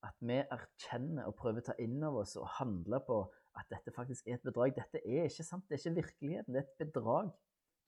at 0.07 0.19
vi 0.21 0.39
erkjenner 0.43 1.31
og 1.31 1.37
prøver 1.39 1.63
å 1.63 1.69
ta 1.71 1.79
inn 1.83 1.99
over 2.03 2.23
oss 2.25 2.37
og 2.39 2.51
handle 2.59 3.01
på 3.07 3.23
at 3.59 3.69
dette 3.71 3.95
faktisk 3.95 4.29
er 4.29 4.39
et 4.39 4.47
bedrag. 4.47 4.75
Dette 4.77 5.03
er 5.03 5.27
ikke 5.27 5.47
sant, 5.47 5.67
det 5.69 5.79
er 5.79 5.83
ikke 5.83 6.03
virkeligheten, 6.03 6.55
det 6.55 6.63
er 6.63 6.69
et 6.71 6.93
bedrag. 6.93 7.33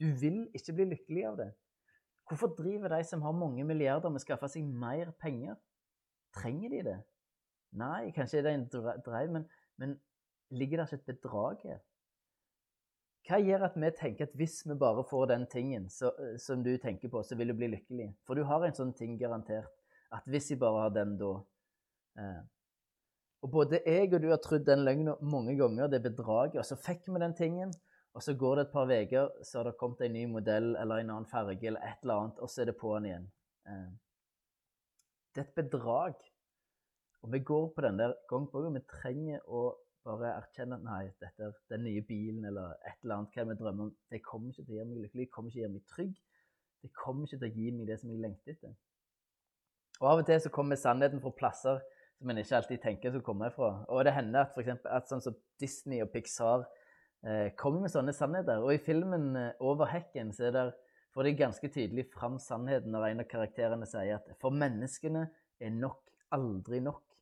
Du 0.00 0.08
vil 0.20 0.44
ikke 0.56 0.74
bli 0.78 0.90
lykkelig 0.92 1.26
av 1.30 1.38
det. 1.42 1.50
Hvorfor 2.28 2.54
driver 2.56 2.90
de 2.96 3.04
som 3.04 3.22
har 3.22 3.36
mange 3.36 3.64
milliarder 3.68 4.10
med 4.10 4.22
å 4.22 4.24
skaffe 4.24 4.48
seg 4.50 4.64
mer 4.64 5.12
penger? 5.20 5.58
Trenger 6.34 6.72
de 6.72 6.80
det? 6.88 7.00
Nei, 7.75 8.12
kanskje 8.14 8.43
det 8.45 8.52
er 8.52 8.61
en 8.61 9.02
dreiv, 9.02 9.33
men, 9.35 9.49
men 9.83 9.97
ligger 10.54 10.81
det 10.81 10.87
ikke 10.93 11.00
et 11.00 11.11
bedrag 11.11 11.66
her? 11.66 11.83
Hva 13.25 13.38
gjør 13.40 13.62
at 13.71 13.76
vi 13.81 13.88
tenker 13.97 14.28
at 14.28 14.35
hvis 14.37 14.59
vi 14.69 14.76
bare 14.76 15.04
får 15.09 15.31
den 15.31 15.47
tingen 15.50 15.87
så, 15.90 16.11
som 16.38 16.62
du 16.62 16.75
tenker 16.78 17.09
på, 17.09 17.23
så 17.25 17.38
vil 17.40 17.50
du 17.50 17.57
bli 17.57 17.71
lykkelig? 17.73 18.11
For 18.28 18.37
du 18.37 18.45
har 18.45 18.66
en 18.66 18.76
sånn 18.76 18.93
ting 18.97 19.16
garantert. 19.21 19.73
At 20.12 20.26
hvis 20.28 20.50
jeg 20.52 20.61
bare 20.61 20.85
har 20.85 20.93
den, 20.95 21.16
da 21.19 21.31
eh. 22.21 22.43
Og 23.45 23.50
både 23.52 23.81
jeg 23.85 24.12
og 24.12 24.23
du 24.23 24.28
har 24.31 24.40
trodd 24.45 24.64
den 24.69 24.85
løgna 24.85 25.16
mange 25.21 25.57
ganger, 25.57 25.88
det 25.93 26.04
bedraget, 26.04 26.61
og 26.61 26.69
så 26.69 26.78
fikk 26.81 27.09
vi 27.09 27.21
den 27.21 27.35
tingen. 27.37 27.73
Og 28.14 28.23
så 28.23 28.37
går 28.38 28.57
det 28.57 28.62
et 28.66 28.73
par 28.73 28.93
uker, 28.93 29.33
så 29.43 29.59
har 29.59 29.69
det 29.69 29.78
kommet 29.81 30.04
en 30.04 30.14
ny 30.14 30.23
modell 30.31 30.76
eller 30.81 31.02
en 31.02 31.11
annen 31.16 31.26
farge 31.28 31.66
eller 31.66 31.83
et 31.83 32.04
eller 32.04 32.21
annet, 32.23 32.38
og 32.38 32.50
så 32.52 32.62
er 32.62 32.71
det 32.71 32.76
på'n 32.78 33.09
igjen. 33.09 33.26
Eh. 33.69 33.88
Det 35.35 35.43
er 35.43 35.49
et 35.49 35.59
bedrag. 35.59 36.21
Og 37.25 37.33
vi 37.33 37.40
går 37.40 37.71
på 37.73 37.81
den 37.81 37.99
der 37.99 38.12
gang 38.28 38.45
på 38.52 38.61
gang. 38.61 38.75
Vi 38.76 38.85
trenger 38.90 39.40
å 39.49 39.64
bare 40.04 40.35
erkjenne 40.37 40.76
at 40.76 40.85
nei, 40.85 41.04
dette, 41.23 41.50
den 41.73 41.87
nye 41.87 42.02
bilen 42.04 42.45
eller 42.45 42.75
et 42.85 42.99
eller 43.00 43.23
annet, 43.23 43.33
hva 43.33 43.47
vi 43.49 43.57
drømmer 43.57 43.87
om, 43.87 43.95
det 44.12 44.21
kommer 44.26 44.52
ikke 44.52 44.66
til 44.66 44.75
å 44.75 44.78
gjøre 44.78 44.88
meg 44.90 45.04
lykkelig, 45.07 45.25
det 45.25 45.33
kommer 45.33 45.49
ikke 45.49 45.54
til 45.54 45.62
å 45.62 45.64
gjøre 45.64 45.75
meg 45.75 45.87
trygg. 45.95 46.19
Det 46.85 46.90
kommer 46.99 47.25
ikke 47.25 47.38
til 47.40 47.49
å 47.49 47.62
gi 47.62 47.71
meg 47.73 47.88
det 47.88 47.97
som 48.02 48.12
jeg 48.12 48.21
lengter 48.21 48.52
etter. 48.52 48.75
Og 50.02 50.09
Av 50.11 50.21
og 50.21 50.28
til 50.28 50.43
så 50.45 50.52
kommer 50.52 50.81
sannheten 50.81 51.23
fra 51.25 51.33
plasser 51.38 51.81
som 52.19 52.31
en 52.31 52.40
ikke 52.43 52.59
alltid 52.59 52.83
tenker 52.83 53.14
skal 53.14 53.25
komme 53.25 53.49
fra. 53.54 53.71
Og 53.88 54.04
det 54.04 54.12
hender 54.16 54.45
at, 54.45 54.52
for 54.52 54.61
eksempel, 54.61 54.90
at 54.93 55.09
sånn 55.09 55.25
som 55.25 55.38
Disney 55.61 56.02
og 56.04 56.12
Pixar 56.12 56.66
eh, 57.25 57.54
kommer 57.57 57.87
med 57.87 57.95
sånne 57.95 58.12
sannheter. 58.16 58.61
Og 58.61 58.75
i 58.75 58.83
filmen 58.85 59.31
eh, 59.40 59.50
'Over 59.61 59.88
hekken' 59.95 60.35
så 60.37 60.50
er 60.50 60.57
det, 60.59 60.66
får 61.16 61.28
de 61.28 61.35
ganske 61.38 61.73
tydelig 61.73 62.09
fram 62.12 62.37
sannheten 62.43 62.93
når 62.93 63.09
en 63.09 63.25
av 63.25 63.31
karakterene 63.31 63.88
sier 63.88 64.19
at 64.19 64.28
for 64.43 64.52
menneskene 64.52 65.28
er 65.61 65.73
nok 65.73 66.02
aldri 66.35 66.83
nok. 66.85 67.13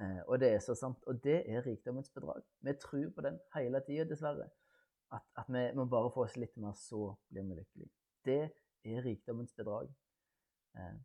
Eh, 0.00 0.20
og 0.26 0.38
det 0.40 0.52
er 0.54 0.62
så 0.62 0.76
sant. 0.78 1.02
Og 1.10 1.20
det 1.24 1.42
er 1.50 1.66
rikdommens 1.66 2.10
bedrag. 2.14 2.42
Vi 2.64 2.74
tror 2.82 3.10
på 3.14 3.24
den 3.26 3.38
hele 3.54 3.82
tida, 3.86 4.06
dessverre. 4.08 4.48
At, 5.12 5.24
at, 5.40 5.48
vi 5.48 5.64
må 5.74 5.88
bare 5.88 6.10
få 6.12 6.26
oss 6.26 6.36
litt 6.36 6.56
mer, 6.60 6.74
så 6.76 7.14
blir 7.32 7.46
vi 7.48 7.58
lykkelige. 7.58 7.92
Det 8.28 8.42
er 8.84 9.06
rikdommens 9.06 9.54
bedrag. 9.56 9.88
Eh, 10.76 10.98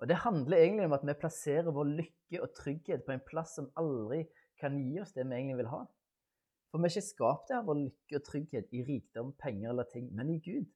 og 0.00 0.08
det 0.08 0.22
handler 0.22 0.56
egentlig 0.56 0.86
om 0.88 0.96
at 0.96 1.06
vi 1.06 1.16
plasserer 1.20 1.74
vår 1.76 1.88
lykke 1.98 2.42
og 2.42 2.52
trygghet 2.56 3.04
på 3.04 3.12
en 3.12 3.24
plass 3.26 3.56
som 3.58 3.72
aldri 3.80 4.22
kan 4.60 4.76
gi 4.80 5.00
oss 5.00 5.12
det 5.16 5.26
vi 5.26 5.36
egentlig 5.36 5.58
vil 5.60 5.72
ha. 5.72 5.84
For 6.70 6.78
vi 6.78 6.86
er 6.86 6.94
ikke 6.94 7.08
skapt 7.08 7.50
av 7.52 7.66
vår 7.68 7.80
lykke 7.82 8.20
og 8.20 8.26
trygghet 8.28 8.76
i 8.76 8.84
rikdom, 8.86 9.32
penger 9.40 9.72
eller 9.72 9.88
ting, 9.90 10.06
men 10.16 10.30
i 10.32 10.38
Gud. 10.44 10.68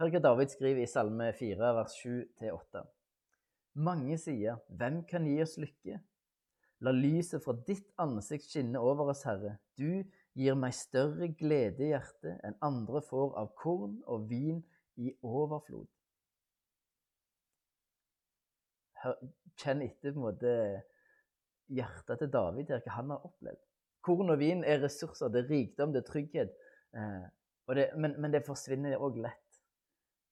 Hør 0.00 0.10
hva 0.10 0.20
David 0.24 0.50
skriver 0.50 0.82
i 0.82 0.90
Salme 0.90 1.28
4, 1.38 1.68
vers 1.76 1.94
7-8. 2.02 2.82
Mange 3.86 4.18
sier, 4.18 4.58
'Hvem 4.68 5.04
kan 5.08 5.24
gi 5.24 5.36
oss 5.44 5.56
lykke?' 5.56 6.00
La 6.82 6.90
lyset 6.90 7.44
fra 7.44 7.54
ditt 7.66 7.86
ansikt 8.02 8.48
skinne 8.50 8.80
over 8.82 9.12
oss, 9.12 9.22
Herre. 9.28 9.54
Du 9.78 10.02
gir 10.38 10.56
meg 10.58 10.74
større 10.74 11.28
glede 11.38 11.84
i 11.86 11.90
hjertet 11.92 12.40
enn 12.42 12.56
andre 12.64 13.02
får 13.06 13.36
av 13.38 13.52
korn 13.58 14.00
og 14.10 14.26
vin 14.30 14.58
i 14.98 15.12
overflod. 15.22 15.86
Kjenn 19.58 19.82
etter 19.84 20.14
på 20.14 20.18
en 20.18 20.24
måte 20.24 20.54
hjertet 21.72 22.22
til 22.22 22.32
David 22.32 22.72
her, 22.72 22.82
hva 22.84 22.96
han 22.98 23.14
har 23.14 23.28
opplevd. 23.28 23.62
Korn 24.02 24.34
og 24.34 24.40
vin 24.40 24.64
er 24.66 24.82
ressurser, 24.82 25.30
det 25.30 25.44
er 25.44 25.52
rikdom, 25.52 25.92
det 25.94 26.02
er 26.02 26.08
trygghet. 26.08 26.54
Eh, 26.98 27.26
det, 27.76 27.86
men, 27.96 28.16
men, 28.18 28.32
det 28.34 28.42
forsvinner 28.46 28.98
òg 28.98 29.20
lett. 29.22 29.60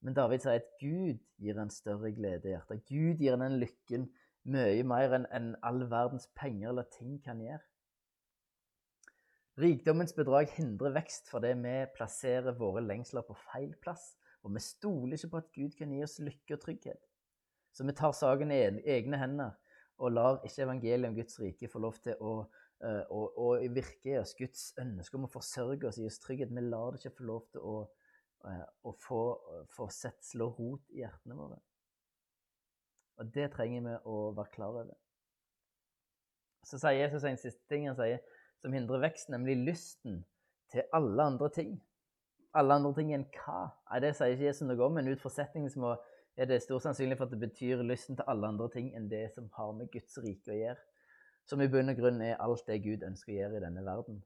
Men 0.03 0.17
David 0.17 0.43
sier 0.43 0.59
at 0.59 0.73
Gud 0.81 1.21
gir 1.39 1.59
en 1.61 1.71
større 1.71 2.11
glede 2.15 2.49
i 2.49 2.55
hjertet. 2.55 2.83
Gud 2.89 3.21
gir 3.21 3.37
en 3.37 3.45
den 3.45 3.59
lykken 3.61 4.09
mye 4.49 4.85
mer 4.87 5.13
enn 5.17 5.27
en 5.37 5.51
all 5.67 5.83
verdens 5.91 6.27
penger 6.37 6.71
eller 6.71 6.89
ting 6.93 7.19
kan 7.23 7.41
gjøre. 7.43 7.61
Rikdommens 9.61 10.15
bedrag 10.17 10.49
hindrer 10.55 10.95
vekst 10.95 11.29
fordi 11.29 11.51
vi 11.59 11.75
plasserer 11.95 12.57
våre 12.57 12.81
lengsler 12.81 13.25
på 13.27 13.35
feil 13.51 13.75
plass. 13.83 14.15
Og 14.41 14.55
vi 14.55 14.63
stoler 14.63 15.19
ikke 15.19 15.33
på 15.33 15.41
at 15.41 15.51
Gud 15.53 15.75
kan 15.77 15.91
gi 15.93 16.01
oss 16.01 16.17
lykke 16.23 16.55
og 16.55 16.63
trygghet. 16.63 17.03
Så 17.75 17.85
vi 17.85 17.93
tar 17.95 18.15
saken 18.17 18.51
i 18.51 18.63
egne 18.95 19.19
hender 19.21 19.57
og 20.01 20.15
lar 20.15 20.39
ikke 20.47 20.65
evangeliet 20.65 21.11
om 21.11 21.15
Guds 21.19 21.37
rike 21.39 21.69
få 21.69 21.83
lov 21.83 21.99
til 22.01 22.17
å 22.17 22.33
å, 22.81 22.91
å 23.13 23.47
og 23.59 23.65
virke 23.75 24.13
i 24.13 24.19
oss 24.19 24.33
Guds 24.37 24.71
ønske 24.81 25.17
om 25.17 25.27
å 25.27 25.31
forsørge 25.31 25.89
oss, 25.89 25.99
gi 25.99 26.07
oss 26.09 26.21
trygghet. 26.23 26.53
Vi 26.53 26.63
lar 26.65 26.93
det 26.93 27.01
ikke 27.01 27.19
få 27.19 27.27
lov 27.29 27.43
til 27.53 27.65
å, 27.67 27.75
uh, 28.47 28.65
å 28.87 28.93
få, 28.97 29.21
få 29.71 29.89
sett 29.93 30.21
slå 30.25 30.51
rot 30.57 30.89
i 30.95 31.03
hjertene 31.03 31.37
våre. 31.37 31.59
Og 33.19 33.31
det 33.35 33.51
trenger 33.55 33.85
vi 33.85 33.95
å 34.09 34.17
være 34.37 34.53
klar 34.55 34.77
over. 34.83 34.97
Så 36.65 36.77
sier 36.79 37.01
Jesus 37.01 37.25
en 37.25 37.39
siste 37.41 37.65
ting 37.69 37.87
han 37.89 37.97
sier, 37.97 38.21
som 38.61 38.73
hindrer 38.73 39.01
vekst, 39.01 39.31
nemlig 39.33 39.57
lysten 39.65 40.21
til 40.71 40.85
alle 40.93 41.25
andre 41.33 41.49
ting. 41.53 41.75
Alle 42.57 42.77
andre 42.77 42.93
ting 42.97 43.11
enn 43.15 43.25
hva? 43.35 43.71
Nei, 43.89 43.99
Det 44.03 44.15
sier 44.15 44.35
ikke 44.35 44.49
Jesus 44.49 44.67
noe 44.67 44.85
om, 44.85 44.95
men 44.97 45.09
ut 45.09 45.21
fra 45.21 45.33
settingen 45.33 45.71
så 45.73 45.95
er 46.37 46.47
det 46.47 46.61
stor 46.63 46.79
sannsynlig 46.79 47.17
for 47.17 47.27
at 47.27 47.33
det 47.33 47.41
betyr 47.41 47.83
lysten 47.83 48.15
til 48.15 48.29
alle 48.31 48.47
andre 48.47 48.69
ting 48.71 48.93
enn 48.95 49.09
det 49.11 49.27
som 49.35 49.49
har 49.57 49.73
med 49.75 49.91
Guds 49.91 50.17
rike 50.23 50.53
å 50.53 50.59
gjøre 50.59 50.79
som 51.51 51.61
i 51.61 51.69
bunn 51.71 51.91
og 51.91 51.97
grunn 51.99 52.21
er 52.23 52.39
alt 52.41 52.67
det 52.69 52.81
Gud 52.85 53.05
ønsker 53.05 53.33
å 53.33 53.37
gjøre 53.37 53.59
i 53.59 53.63
denne 53.65 53.83
verden. 53.85 54.21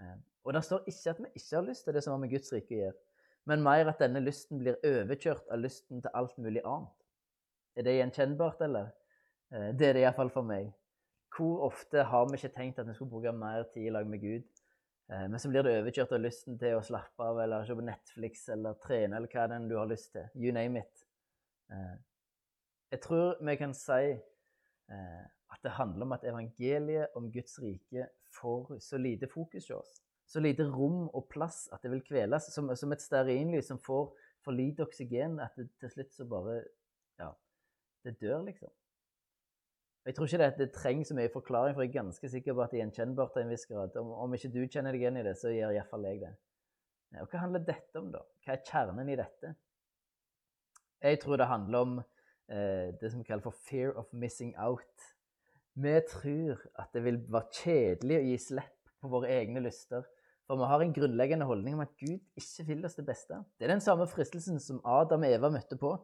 Eh, 0.00 0.18
og 0.46 0.56
det 0.56 0.64
står 0.66 0.88
ikke 0.90 1.14
at 1.14 1.22
vi 1.22 1.30
ikke 1.38 1.56
har 1.58 1.66
lyst 1.66 1.86
til 1.86 1.96
det 1.96 2.02
som 2.04 2.14
har 2.14 2.22
med 2.22 2.32
Guds 2.32 2.52
rike 2.54 2.74
å 2.74 2.80
gjøre, 2.80 2.98
men 3.50 3.64
mer 3.66 3.90
at 3.90 4.02
denne 4.02 4.22
lysten 4.22 4.60
blir 4.62 4.78
overkjørt 4.86 5.50
av 5.52 5.62
lysten 5.62 6.02
til 6.02 6.14
alt 6.18 6.36
mulig 6.38 6.62
annet. 6.62 6.94
Er 7.76 7.86
det 7.86 7.96
gjenkjennbart, 7.96 8.60
eller? 8.60 8.90
Eh, 9.52 9.70
det 9.76 9.88
er 9.88 9.96
det 9.96 10.02
iallfall 10.04 10.32
for 10.32 10.44
meg. 10.44 10.72
Hvor 11.32 11.64
ofte 11.70 12.04
har 12.04 12.26
vi 12.28 12.36
ikke 12.36 12.52
tenkt 12.56 12.80
at 12.80 12.88
vi 12.88 12.96
skulle 12.96 13.12
bruke 13.12 13.32
mer 13.32 13.64
tid 13.72 13.88
i 13.88 13.94
lag 13.94 14.08
med 14.08 14.20
Gud, 14.20 14.44
eh, 15.08 15.24
men 15.28 15.38
så 15.40 15.48
blir 15.48 15.64
det 15.64 15.78
overkjørt 15.78 16.12
av 16.12 16.20
lysten 16.20 16.58
til 16.60 16.76
å 16.76 16.84
slappe 16.84 17.28
av 17.28 17.40
eller 17.40 17.64
se 17.64 17.76
på 17.78 17.86
Netflix 17.86 18.44
eller 18.52 18.76
trene 18.82 19.16
eller 19.16 19.32
hva 19.32 19.46
det 19.48 19.56
er 19.56 19.70
du 19.70 19.78
har 19.78 19.88
lyst 19.88 20.12
til. 20.12 20.28
You 20.36 20.52
name 20.52 20.84
it. 20.84 21.06
Jeg 22.92 23.00
tror 23.00 23.38
vi 23.40 23.54
kan 23.56 23.72
si 23.72 24.18
at 24.92 25.62
det 25.64 25.70
handler 25.72 26.04
om 26.04 26.12
at 26.12 26.24
evangeliet 26.28 27.14
om 27.16 27.30
Guds 27.32 27.54
rike 27.62 28.10
får 28.36 28.74
så 28.84 28.98
lite 29.00 29.28
fokus 29.30 29.70
hos 29.70 29.78
oss. 29.78 29.94
Så 30.28 30.40
lite 30.40 30.66
rom 30.68 31.06
og 31.08 31.30
plass 31.32 31.64
at 31.72 31.80
det 31.82 31.94
vil 31.94 32.04
kveles. 32.04 32.50
Som, 32.52 32.68
som 32.76 32.92
et 32.92 33.00
stearinlys 33.00 33.70
som 33.72 33.80
får 33.80 34.12
for 34.44 34.52
lite 34.52 34.84
oksygen 34.84 35.40
at 35.40 35.56
det 35.56 35.70
til 35.80 35.94
slutt 35.94 36.12
så 36.12 36.28
bare 36.28 36.60
det 38.06 38.18
dør, 38.20 38.42
liksom. 38.46 38.70
Jeg 40.02 40.16
tror 40.16 40.26
ikke 40.26 40.38
det, 40.42 40.54
det 40.58 40.72
trenger 40.74 41.06
så 41.06 41.14
mye 41.14 41.30
forklaring, 41.30 41.74
for 41.76 41.84
jeg 41.84 41.92
er 41.92 42.00
ganske 42.00 42.28
sikker 42.28 42.56
på 42.56 42.62
at 42.64 42.72
det 42.72 42.78
er 42.78 42.82
gjenkjennbart 42.82 43.36
til 43.36 43.44
en 43.44 43.52
viss 43.52 43.68
grad. 43.70 43.98
Om, 44.00 44.08
om 44.24 44.34
ikke 44.34 44.50
du 44.50 44.62
kjenner 44.64 44.96
deg 44.96 45.04
igjen 45.04 45.20
i 45.20 45.26
det, 45.26 45.36
så 45.38 45.52
gjør 45.54 45.76
iallfall 45.76 46.08
jeg 46.08 46.24
det. 46.24 46.32
Og 47.20 47.28
hva 47.28 47.42
handler 47.44 47.66
dette 47.68 48.00
om, 48.00 48.08
da? 48.10 48.22
Hva 48.42 48.56
er 48.56 48.64
kjernen 48.66 49.12
i 49.12 49.18
dette? 49.20 49.52
Jeg 51.02 51.20
tror 51.22 51.38
det 51.38 51.50
handler 51.50 51.86
om 51.86 51.94
eh, 52.00 52.88
det 52.98 53.10
som 53.10 53.22
vi 53.22 53.28
kaller 53.28 53.44
for 53.44 53.58
fear 53.68 53.94
of 53.98 54.10
missing 54.12 54.54
out. 54.58 55.06
Vi 55.74 55.94
tror 56.08 56.62
at 56.80 56.90
det 56.94 57.04
vil 57.04 57.20
være 57.32 57.62
kjedelig 57.62 58.18
å 58.18 58.26
gi 58.26 58.36
slipp 58.48 58.92
på 59.02 59.10
våre 59.12 59.30
egne 59.34 59.62
lyster. 59.62 60.06
For 60.46 60.58
vi 60.58 60.68
har 60.68 60.82
en 60.82 60.94
grunnleggende 60.94 61.46
holdning 61.46 61.78
om 61.78 61.84
at 61.84 61.94
Gud 62.00 62.18
ikke 62.38 62.66
vil 62.68 62.86
oss 62.86 62.98
det 62.98 63.06
beste. 63.06 63.38
Det 63.58 63.66
er 63.66 63.74
den 63.74 63.84
samme 63.84 64.08
fristelsen 64.10 64.58
som 64.60 64.82
Adam 64.84 65.22
og 65.26 65.34
Eva 65.36 65.50
møtte 65.54 65.78
på. 65.80 65.94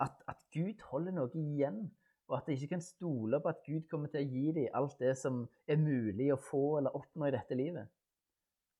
At, 0.00 0.22
at 0.30 0.42
Gud 0.54 0.82
holder 0.90 1.14
noe 1.16 1.30
igjen, 1.34 1.82
og 2.28 2.36
at 2.36 2.46
de 2.46 2.54
ikke 2.54 2.74
kan 2.76 2.84
stole 2.84 3.40
på 3.40 3.50
at 3.50 3.62
Gud 3.66 3.86
kommer 3.90 4.10
til 4.12 4.22
å 4.22 4.30
gi 4.30 4.52
dem 4.56 4.74
alt 4.76 4.98
det 5.00 5.14
som 5.18 5.46
er 5.66 5.80
mulig 5.80 6.28
å 6.32 6.40
få 6.40 6.64
eller 6.78 6.96
oppnå 6.96 7.28
i 7.28 7.34
dette 7.34 7.56
livet. 7.56 7.88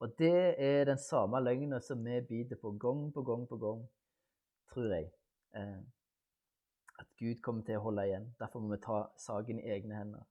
Og 0.05 0.13
det 0.21 0.55
er 0.63 0.85
den 0.87 1.01
samme 1.03 1.41
løgna 1.43 1.81
som 1.83 2.05
vi 2.05 2.21
biter 2.29 2.61
på 2.61 2.71
gang 2.79 3.09
på 3.15 3.25
gang 3.27 3.47
på 3.51 3.57
gang, 3.59 3.81
tror 4.71 4.93
jeg. 4.95 5.09
Eh, 5.59 5.81
at 6.99 7.09
Gud 7.19 7.41
kommer 7.43 7.65
til 7.67 7.79
å 7.79 7.87
holde 7.89 8.05
igjen. 8.07 8.29
Derfor 8.39 8.63
må 8.63 8.75
vi 8.75 8.83
ta 8.85 9.01
saken 9.19 9.63
i 9.63 9.71
egne 9.75 9.97
hender. 9.99 10.27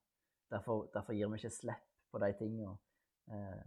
Derfor, 0.52 0.86
derfor 0.94 1.16
gir 1.16 1.28
vi 1.28 1.40
ikke 1.40 1.52
slipp 1.52 1.84
på 2.12 2.20
de 2.22 2.30
tingene. 2.38 2.76
Eh, 3.28 3.66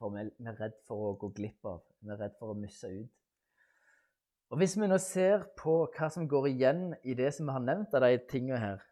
for 0.00 0.14
vi, 0.14 0.24
vi, 0.38 0.48
er 0.50 0.58
redd 0.60 0.80
for 0.88 1.12
å 1.12 1.14
gå 1.20 1.30
glipp 1.36 1.68
av. 1.68 1.84
Vi 2.00 2.10
er 2.10 2.20
redd 2.24 2.34
for 2.40 2.54
å 2.54 2.58
miste 2.58 2.90
ut. 2.90 3.12
Og 4.50 4.58
Hvis 4.58 4.76
vi 4.78 4.86
nå 4.86 4.96
ser 5.02 5.42
på 5.58 5.72
hva 5.96 6.08
som 6.12 6.28
går 6.30 6.52
igjen 6.52 6.82
i 7.02 7.16
det 7.18 7.32
som 7.34 7.48
vi 7.48 7.54
har 7.56 7.64
nevnt 7.64 7.94
av 7.98 8.04
de 8.04 8.18
tingene 8.30 8.60
her, 8.62 8.82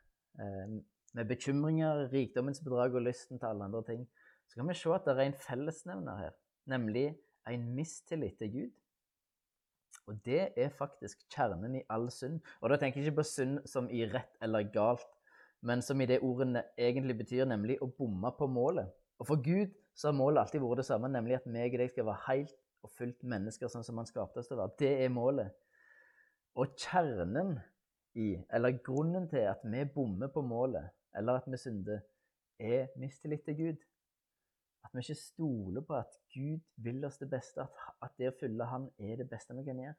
eh, 0.43 0.81
med 1.15 1.29
bekymringer, 1.31 2.09
rikdommens 2.11 2.61
bedrag 2.61 2.95
og 2.95 3.05
lysten 3.07 3.39
til 3.39 3.47
alle 3.47 3.65
andre 3.65 3.83
ting, 3.87 4.09
så 4.49 4.59
kan 4.59 4.69
vi 4.69 4.75
se 4.75 4.91
at 4.95 5.05
det 5.07 5.15
er 5.15 5.29
en 5.29 5.39
fellesnevner 5.47 6.17
her, 6.19 6.33
nemlig 6.67 7.15
en 7.47 7.69
mistillit 7.75 8.39
til 8.39 8.51
Gud. 8.53 8.73
Og 10.07 10.19
det 10.25 10.49
er 10.57 10.75
faktisk 10.75 11.23
kjernen 11.31 11.79
i 11.79 11.85
all 11.89 12.11
synd. 12.11 12.41
Og 12.61 12.71
da 12.71 12.77
tenker 12.77 13.01
jeg 13.01 13.07
ikke 13.07 13.23
på 13.23 13.29
synd 13.29 13.63
som 13.71 13.87
i 13.91 14.05
rett 14.11 14.35
eller 14.43 14.67
galt, 14.75 15.07
men 15.63 15.83
som 15.83 16.01
i 16.01 16.07
det 16.07 16.19
ordene 16.21 16.65
egentlig 16.77 17.17
betyr, 17.23 17.47
nemlig 17.49 17.79
å 17.81 17.89
bomme 17.89 18.35
på 18.37 18.51
målet. 18.51 18.91
Og 19.23 19.31
for 19.31 19.41
Gud 19.41 19.71
så 19.95 20.11
har 20.11 20.19
målet 20.19 20.43
alltid 20.43 20.61
vært 20.61 20.83
det 20.83 20.91
samme, 20.91 21.09
nemlig 21.09 21.39
at 21.39 21.47
meg 21.47 21.73
og 21.73 21.85
deg 21.85 21.95
skal 21.95 22.11
være 22.11 22.27
helt 22.27 22.59
og 22.85 22.93
fulgt 22.93 23.25
mennesker 23.27 23.71
sånn 23.73 23.85
som 23.87 23.99
han 24.01 24.09
skapte 24.09 24.43
oss 24.43 24.51
til 24.51 24.59
å 24.59 24.65
være. 24.65 24.77
Det 24.81 24.93
er 25.05 25.13
målet. 25.13 25.55
Og 26.61 26.77
kjernen 26.79 27.57
i, 28.15 28.35
eller 28.55 28.79
grunnen 28.85 29.27
til 29.31 29.49
at 29.51 29.65
vi 29.67 29.83
bommer 29.91 30.31
på 30.31 30.45
målet, 30.47 30.93
eller 31.17 31.41
at 31.41 31.49
vi 31.51 31.59
synder, 31.59 32.05
er 32.61 32.93
mistillit 33.01 33.43
til 33.49 33.57
Gud. 33.59 33.87
At 34.85 34.93
vi 34.95 35.03
ikke 35.03 35.19
stoler 35.19 35.83
på 35.87 35.97
at 35.97 36.19
Gud 36.35 36.61
vil 36.85 37.05
oss 37.09 37.19
det 37.19 37.31
beste, 37.33 37.65
at, 37.65 37.95
at 38.05 38.15
det 38.21 38.31
å 38.31 38.37
følge 38.39 38.69
Han 38.71 38.91
er 39.01 39.17
det 39.23 39.27
beste 39.31 39.57
vi 39.57 39.65
kan 39.67 39.81
gjøre. 39.81 39.97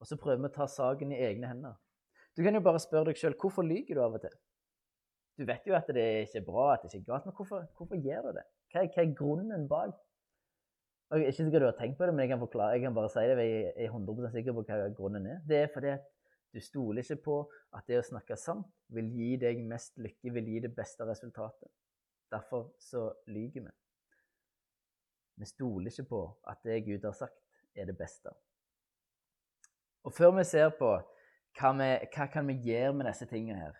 Og 0.00 0.08
så 0.08 0.18
prøver 0.18 0.40
vi 0.40 0.48
å 0.48 0.54
ta 0.54 0.68
saken 0.70 1.12
i 1.12 1.20
egne 1.26 1.50
hender. 1.50 1.74
Du 2.36 2.40
kan 2.42 2.56
jo 2.56 2.62
bare 2.64 2.80
spørre 2.80 3.10
deg 3.10 3.20
sjøl 3.20 3.36
hvorfor 3.38 3.66
lyver 3.66 3.98
du 3.98 4.00
av 4.02 4.16
og 4.16 4.24
til. 4.24 4.34
Du 5.38 5.44
vet 5.48 5.66
jo 5.66 5.76
at 5.76 5.88
det 5.92 6.02
er 6.02 6.24
ikke 6.24 6.40
er 6.40 6.46
bra, 6.46 6.64
at 6.72 6.82
det 6.82 6.92
ikke 6.92 7.02
er 7.02 7.08
galt, 7.10 7.26
men 7.28 7.36
hvorfor, 7.36 7.66
hvorfor 7.76 8.00
gjør 8.00 8.28
du 8.28 8.38
det? 8.38 8.46
Hva 8.72 8.82
er, 8.82 8.88
hva 8.94 9.02
er, 9.02 9.14
grunnen 9.16 9.68
bak? 9.68 9.94
Og 11.12 11.20
jeg 11.20 11.26
er 11.26 11.34
ikke 11.34 11.44
sikkert 11.44 11.60
du 11.60 11.66
har 11.68 11.76
tenkt 11.76 11.98
på 11.98 12.06
det, 12.08 12.12
men 12.14 12.24
jeg 12.24 12.30
kan, 12.32 12.40
forklare, 12.40 12.72
jeg 12.72 12.86
kan 12.86 12.94
bare 12.96 13.08
si 13.12 13.22
det. 13.28 13.44
Jeg 13.44 13.72
er 13.84 13.90
100 13.90 14.30
sikker 14.32 14.54
på 14.56 14.62
hva 14.64 14.76
grunnen 14.96 15.26
er. 15.28 15.42
Det 15.44 15.58
er 15.60 15.68
fordi 15.74 15.90
at 15.92 16.06
du 16.54 16.60
stoler 16.60 17.04
ikke 17.04 17.18
på 17.26 17.36
at 17.76 17.84
det 17.88 17.98
å 18.00 18.06
snakke 18.06 18.36
sant 18.40 18.70
vil 18.96 19.10
gi 19.12 19.34
deg 19.40 19.60
mest 19.68 20.00
lykke, 20.00 20.32
vil 20.32 20.48
gi 20.54 20.62
det 20.64 20.70
beste 20.76 21.04
resultatet. 21.04 21.68
Derfor 22.32 22.70
så 22.80 23.10
lyver 23.28 23.66
vi. 23.66 23.74
Vi 25.36 25.48
stoler 25.48 25.92
ikke 25.92 26.08
på 26.08 26.22
at 26.48 26.64
det 26.64 26.80
Gud 26.86 27.04
har 27.04 27.16
sagt, 27.16 27.36
er 27.76 27.88
det 27.88 27.96
beste. 27.96 28.32
Og 30.04 30.16
før 30.16 30.32
vi 30.38 30.44
ser 30.48 30.72
på 30.76 30.94
hva, 30.96 31.72
vi, 31.76 31.90
hva 32.08 32.28
kan 32.32 32.48
vi 32.48 32.56
gjøre 32.64 32.96
med 32.96 33.08
disse 33.10 33.28
tingene 33.28 33.60
her, 33.60 33.76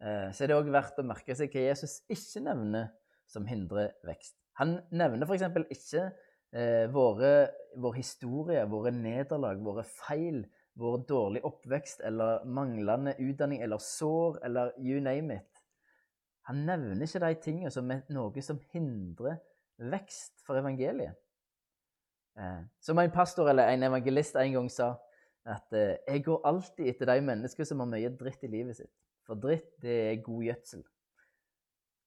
eh, 0.00 0.28
så 0.32 0.44
er 0.44 0.52
det 0.52 0.56
òg 0.56 0.72
verdt 0.72 1.00
å 1.00 1.06
merke 1.12 1.36
seg 1.36 1.52
hva 1.52 1.68
Jesus 1.68 2.00
ikke 2.08 2.44
nevner 2.48 2.88
som 3.28 3.44
hindrer 3.48 3.92
vekst. 4.08 4.36
Han 4.60 4.78
nevner 4.94 5.28
f.eks. 5.28 5.44
ikke 5.76 6.08
eh, 6.54 6.86
våre, 6.90 7.32
vår 7.76 7.96
historie, 7.98 8.64
våre 8.70 8.92
nederlag, 8.94 9.62
våre 9.64 9.84
feil, 9.84 10.44
vår 10.78 11.04
dårlig 11.08 11.44
oppvekst 11.46 12.00
eller 12.06 12.44
manglende 12.44 13.14
utdanning 13.18 13.62
eller 13.62 13.78
sår 13.78 14.40
eller 14.46 14.72
you 14.78 15.00
name 15.00 15.36
it. 15.36 15.60
Han 16.48 16.64
nevner 16.66 17.06
ikke 17.06 17.22
de 17.22 17.34
tingene 17.40 17.72
som 17.72 17.90
er 17.90 18.02
noe 18.12 18.42
som 18.44 18.58
hindrer 18.74 19.38
vekst 19.78 20.42
for 20.44 20.58
evangeliet. 20.60 21.16
Eh, 22.38 22.62
som 22.82 22.98
en 22.98 23.14
pastor 23.14 23.48
eller 23.50 23.70
en 23.70 23.86
evangelist 23.86 24.36
en 24.36 24.58
gang 24.58 24.70
sa, 24.70 24.94
at 25.44 25.72
eh, 25.72 25.96
'jeg 26.08 26.24
går 26.24 26.40
alltid 26.44 26.86
etter 26.88 27.06
de 27.06 27.20
mennesker 27.20 27.64
som 27.64 27.80
har 27.80 27.86
mye 27.86 28.08
dritt 28.08 28.42
i 28.42 28.50
livet 28.50 28.76
sitt'. 28.76 28.94
For 29.26 29.34
dritt, 29.34 29.80
det 29.82 30.12
er 30.12 30.22
god 30.22 30.42
gjødsel. 30.42 30.84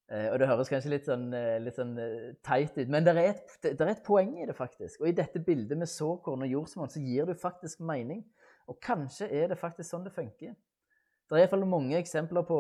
Eh, 0.08 0.30
og 0.32 0.38
det 0.40 0.48
høres 0.48 0.72
kanskje 0.72 0.94
litt 0.94 1.08
sånn, 1.10 1.30
litt 1.64 1.76
sånn 1.76 1.96
teit 2.46 2.78
ut, 2.78 2.88
men 2.88 3.04
det 3.04 3.16
er, 3.16 3.34
et, 3.34 3.58
det 3.66 3.76
er, 3.76 3.92
et, 3.92 4.04
poeng 4.06 4.36
i 4.40 4.48
det, 4.48 4.56
faktisk. 4.56 5.02
Og 5.02 5.10
i 5.10 5.16
dette 5.18 5.42
bildet 5.44 5.80
med 5.80 5.92
såkorn 5.92 6.46
og 6.46 6.54
jordsmonn 6.54 6.94
så 6.94 7.04
gir 7.04 7.28
det 7.28 7.40
faktisk 7.42 7.84
mening. 7.84 8.24
Og 8.68 8.80
kanskje 8.84 9.30
er 9.32 9.52
det 9.52 9.60
faktisk 9.60 9.90
sånn 9.90 10.08
det 10.08 10.16
funker. 10.16 10.56
Det 11.28 11.36
er 11.36 11.44
iallfall 11.44 11.66
mange 11.68 11.98
eksempler 12.00 12.46
på, 12.48 12.60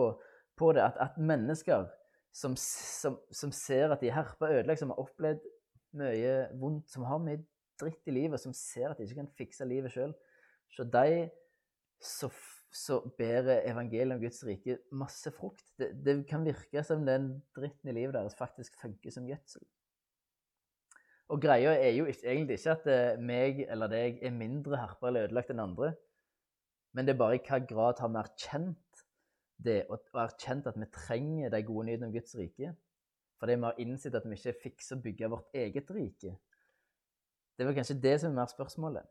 på 0.60 0.74
det, 0.75 0.84
at, 0.84 1.00
at 1.04 1.20
mennesker 1.20 1.88
som, 2.36 2.56
som, 2.60 3.18
som, 3.32 3.51
ser 3.56 3.94
at 3.94 4.04
de 4.04 4.12
er 4.12 4.18
herpa 4.20 4.51
ødelagt, 4.51 4.82
som 4.82 4.92
har 4.94 5.01
opplevd 5.01 5.46
mye 5.98 6.34
vondt, 6.60 6.89
som 6.92 7.06
har 7.08 7.22
mye 7.24 7.42
dritt 7.80 8.10
i 8.10 8.13
livet, 8.13 8.42
som 8.42 8.54
ser 8.56 8.92
at 8.92 9.00
de 9.00 9.08
ikke 9.08 9.22
kan 9.22 9.32
fikse 9.39 9.68
livet 9.68 9.94
sjøl. 9.94 10.13
Så 10.74 10.86
de 10.92 11.30
så, 12.04 12.30
så 12.74 13.00
bærer 13.18 13.64
evangeliet 13.70 14.16
om 14.18 14.22
Guds 14.22 14.44
rike 14.46 14.78
masse 14.92 15.32
frukt. 15.32 15.66
Det, 15.80 15.92
det, 16.06 16.18
kan 16.28 16.46
virke 16.46 16.84
som 16.84 17.06
den 17.08 17.30
dritten 17.56 17.90
i 17.90 17.96
livet 17.96 18.16
deres 18.16 18.36
faktisk 18.36 18.76
funker 18.82 19.14
som 19.14 19.28
gjødsel. 19.28 19.64
Og 21.28 21.42
greia 21.44 21.74
er 21.76 21.92
jo 21.96 22.06
egentlig 22.08 22.60
ikke 22.60 22.76
at 22.76 22.86
eh, 22.92 23.20
meg 23.20 23.64
eller 23.68 23.92
deg 23.92 24.20
er 24.24 24.36
mindre 24.36 24.80
harpa 24.80 25.10
eller 25.10 25.28
ødelagt 25.28 25.52
enn 25.52 25.64
andre, 25.64 25.94
men 26.96 27.08
det 27.08 27.14
er 27.14 27.20
bare 27.20 27.38
i 27.38 27.44
hva 27.44 27.60
grad 27.68 28.00
har 28.02 28.12
vi 28.14 28.22
erkjent 28.22 29.02
det, 29.64 29.82
og, 29.90 30.00
erkjent 30.16 30.70
at 30.70 30.78
vi 30.80 30.88
trenger 30.94 31.52
de 31.52 31.64
gode 31.66 31.88
nyhetene 31.88 32.10
om 32.10 32.14
Guds 32.16 32.36
rike. 32.38 32.72
Fordi 33.38 33.58
vi 33.58 33.68
har 33.68 33.82
innsett 33.82 34.16
at 34.18 34.26
vi 34.26 34.38
ikke 34.38 34.56
fikser 34.64 34.98
å 34.98 35.04
bygge 35.04 35.30
vårt 35.30 35.58
eget 35.58 35.92
rike. 35.94 36.32
Det 37.58 37.66
vel 37.66 37.78
kanskje 37.78 38.00
det 38.02 38.16
som 38.22 38.32
er 38.32 38.40
mer 38.40 38.50
spørsmålet. 38.50 39.06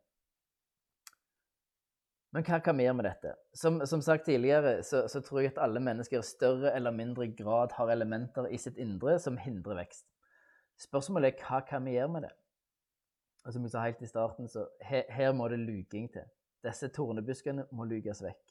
Men 2.34 2.44
hva 2.44 2.58
kan 2.60 2.76
vi 2.76 2.84
gjøre 2.84 2.98
med 2.98 3.06
dette? 3.08 3.32
Som, 3.56 3.78
som 3.86 4.02
sagt 4.04 4.26
tidligere, 4.26 4.80
så, 4.84 5.04
så, 5.08 5.22
tror 5.24 5.40
jeg 5.40 5.52
at 5.54 5.62
alle 5.62 5.80
mennesker 5.80 6.18
i 6.20 6.26
større 6.26 6.74
eller 6.76 6.94
mindre 6.94 7.28
grad 7.38 7.72
har 7.78 7.92
elementer 7.92 8.48
i 8.50 8.58
sitt 8.60 8.76
indre 8.82 9.18
som 9.22 9.38
hindrer 9.40 9.78
vekst. 9.80 10.04
Spørsmålet 10.82 11.32
er 11.32 11.46
hva 11.46 11.62
kan 11.64 11.86
vi 11.86 11.94
gjøre 11.96 12.12
med 12.12 12.26
det? 12.26 12.34
Og 13.46 13.54
som 13.54 13.64
jeg 13.64 13.72
sa 13.72 13.84
helt 13.86 14.02
i 14.02 14.10
starten, 14.10 14.50
så 14.50 14.66
her, 14.84 15.06
her 15.08 15.32
må 15.32 15.46
det 15.48 15.62
luking 15.62 16.10
til. 16.12 16.26
Disse 16.66 16.90
tornebuskene 16.92 17.68
må 17.72 17.86
lukes 17.86 18.20
vekk. 18.24 18.42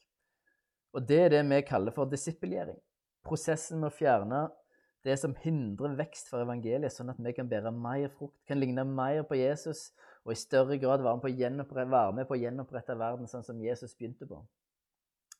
Og 0.96 1.04
det 1.04 1.18
er 1.26 1.34
det 1.34 1.42
vi 1.44 1.60
kaller 1.68 1.92
for 1.92 2.08
disippelgjering. 2.08 2.78
Prosessen 3.26 3.82
med 3.82 3.92
å 3.92 3.96
fjerne 3.96 4.46
det 5.06 5.18
som 5.20 5.36
hindrer 5.38 5.94
vekst 5.98 6.30
for 6.32 6.42
evangeliet, 6.42 6.94
sånn 6.94 7.12
at 7.12 7.20
vi 7.22 7.34
kan 7.36 7.48
bære 7.50 7.70
mer 7.74 8.08
frukt, 8.16 8.38
kan 8.48 8.58
ligne 8.58 8.82
mer 8.88 9.22
på 9.28 9.38
Jesus 9.38 9.90
og 10.26 10.32
i 10.32 10.38
større 10.38 10.78
grad 10.82 11.04
være 11.06 11.14
med 11.16 11.22
på 11.22 11.30
å, 11.30 11.86
være 11.86 12.14
med 12.18 12.26
på 12.26 12.34
å 12.34 12.40
gjenopprette 12.40 12.98
verden 12.98 13.28
sånn 13.30 13.44
som 13.46 13.60
Jesus 13.62 13.94
begynte 13.94 14.26
på. 14.26 14.40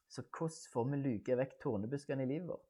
Så 0.06 0.22
hvordan 0.22 0.70
får 0.72 0.84
vi 0.92 1.00
luke 1.02 1.38
vekk 1.40 1.56
tornebuskene 1.64 2.22
i 2.22 2.30
livet 2.30 2.52
vårt? 2.52 2.68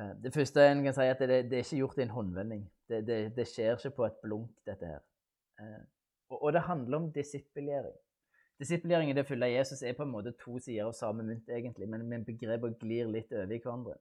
Eh, 0.00 0.14
det 0.24 0.32
første 0.32 0.64
en 0.64 0.80
kan 0.86 0.96
si, 0.96 1.04
er 1.04 1.12
at 1.18 1.20
det, 1.20 1.42
det 1.50 1.58
er 1.60 1.66
ikke 1.66 1.82
gjort 1.82 2.00
i 2.00 2.06
en 2.06 2.16
håndvending. 2.16 2.64
Det, 2.88 3.02
det, 3.04 3.20
det, 3.36 3.46
skjer 3.50 3.76
ikke 3.76 3.92
på 3.98 4.08
et 4.08 4.18
blunk, 4.24 4.56
dette 4.68 4.88
her. 4.88 5.04
Eh, 5.60 5.84
og, 6.32 6.40
og 6.40 6.52
det 6.56 6.64
handler 6.64 7.02
om 7.02 7.12
disippelgjøring. 7.12 8.00
Disippelgjøring 8.60 9.12
i 9.12 9.16
det 9.18 9.26
fulle 9.28 9.52
Jesus 9.52 9.82
er 9.84 9.96
på 9.98 10.06
en 10.06 10.14
måte 10.14 10.32
to 10.40 10.56
sider 10.56 10.88
av 10.88 10.96
samme 10.96 11.28
mynt, 11.28 11.48
egentlig, 11.52 11.88
men, 11.92 12.08
men 12.08 12.24
begrepene 12.24 12.80
glir 12.80 13.12
litt 13.12 13.36
over 13.36 13.52
i 13.52 13.60
hverandre. 13.60 13.98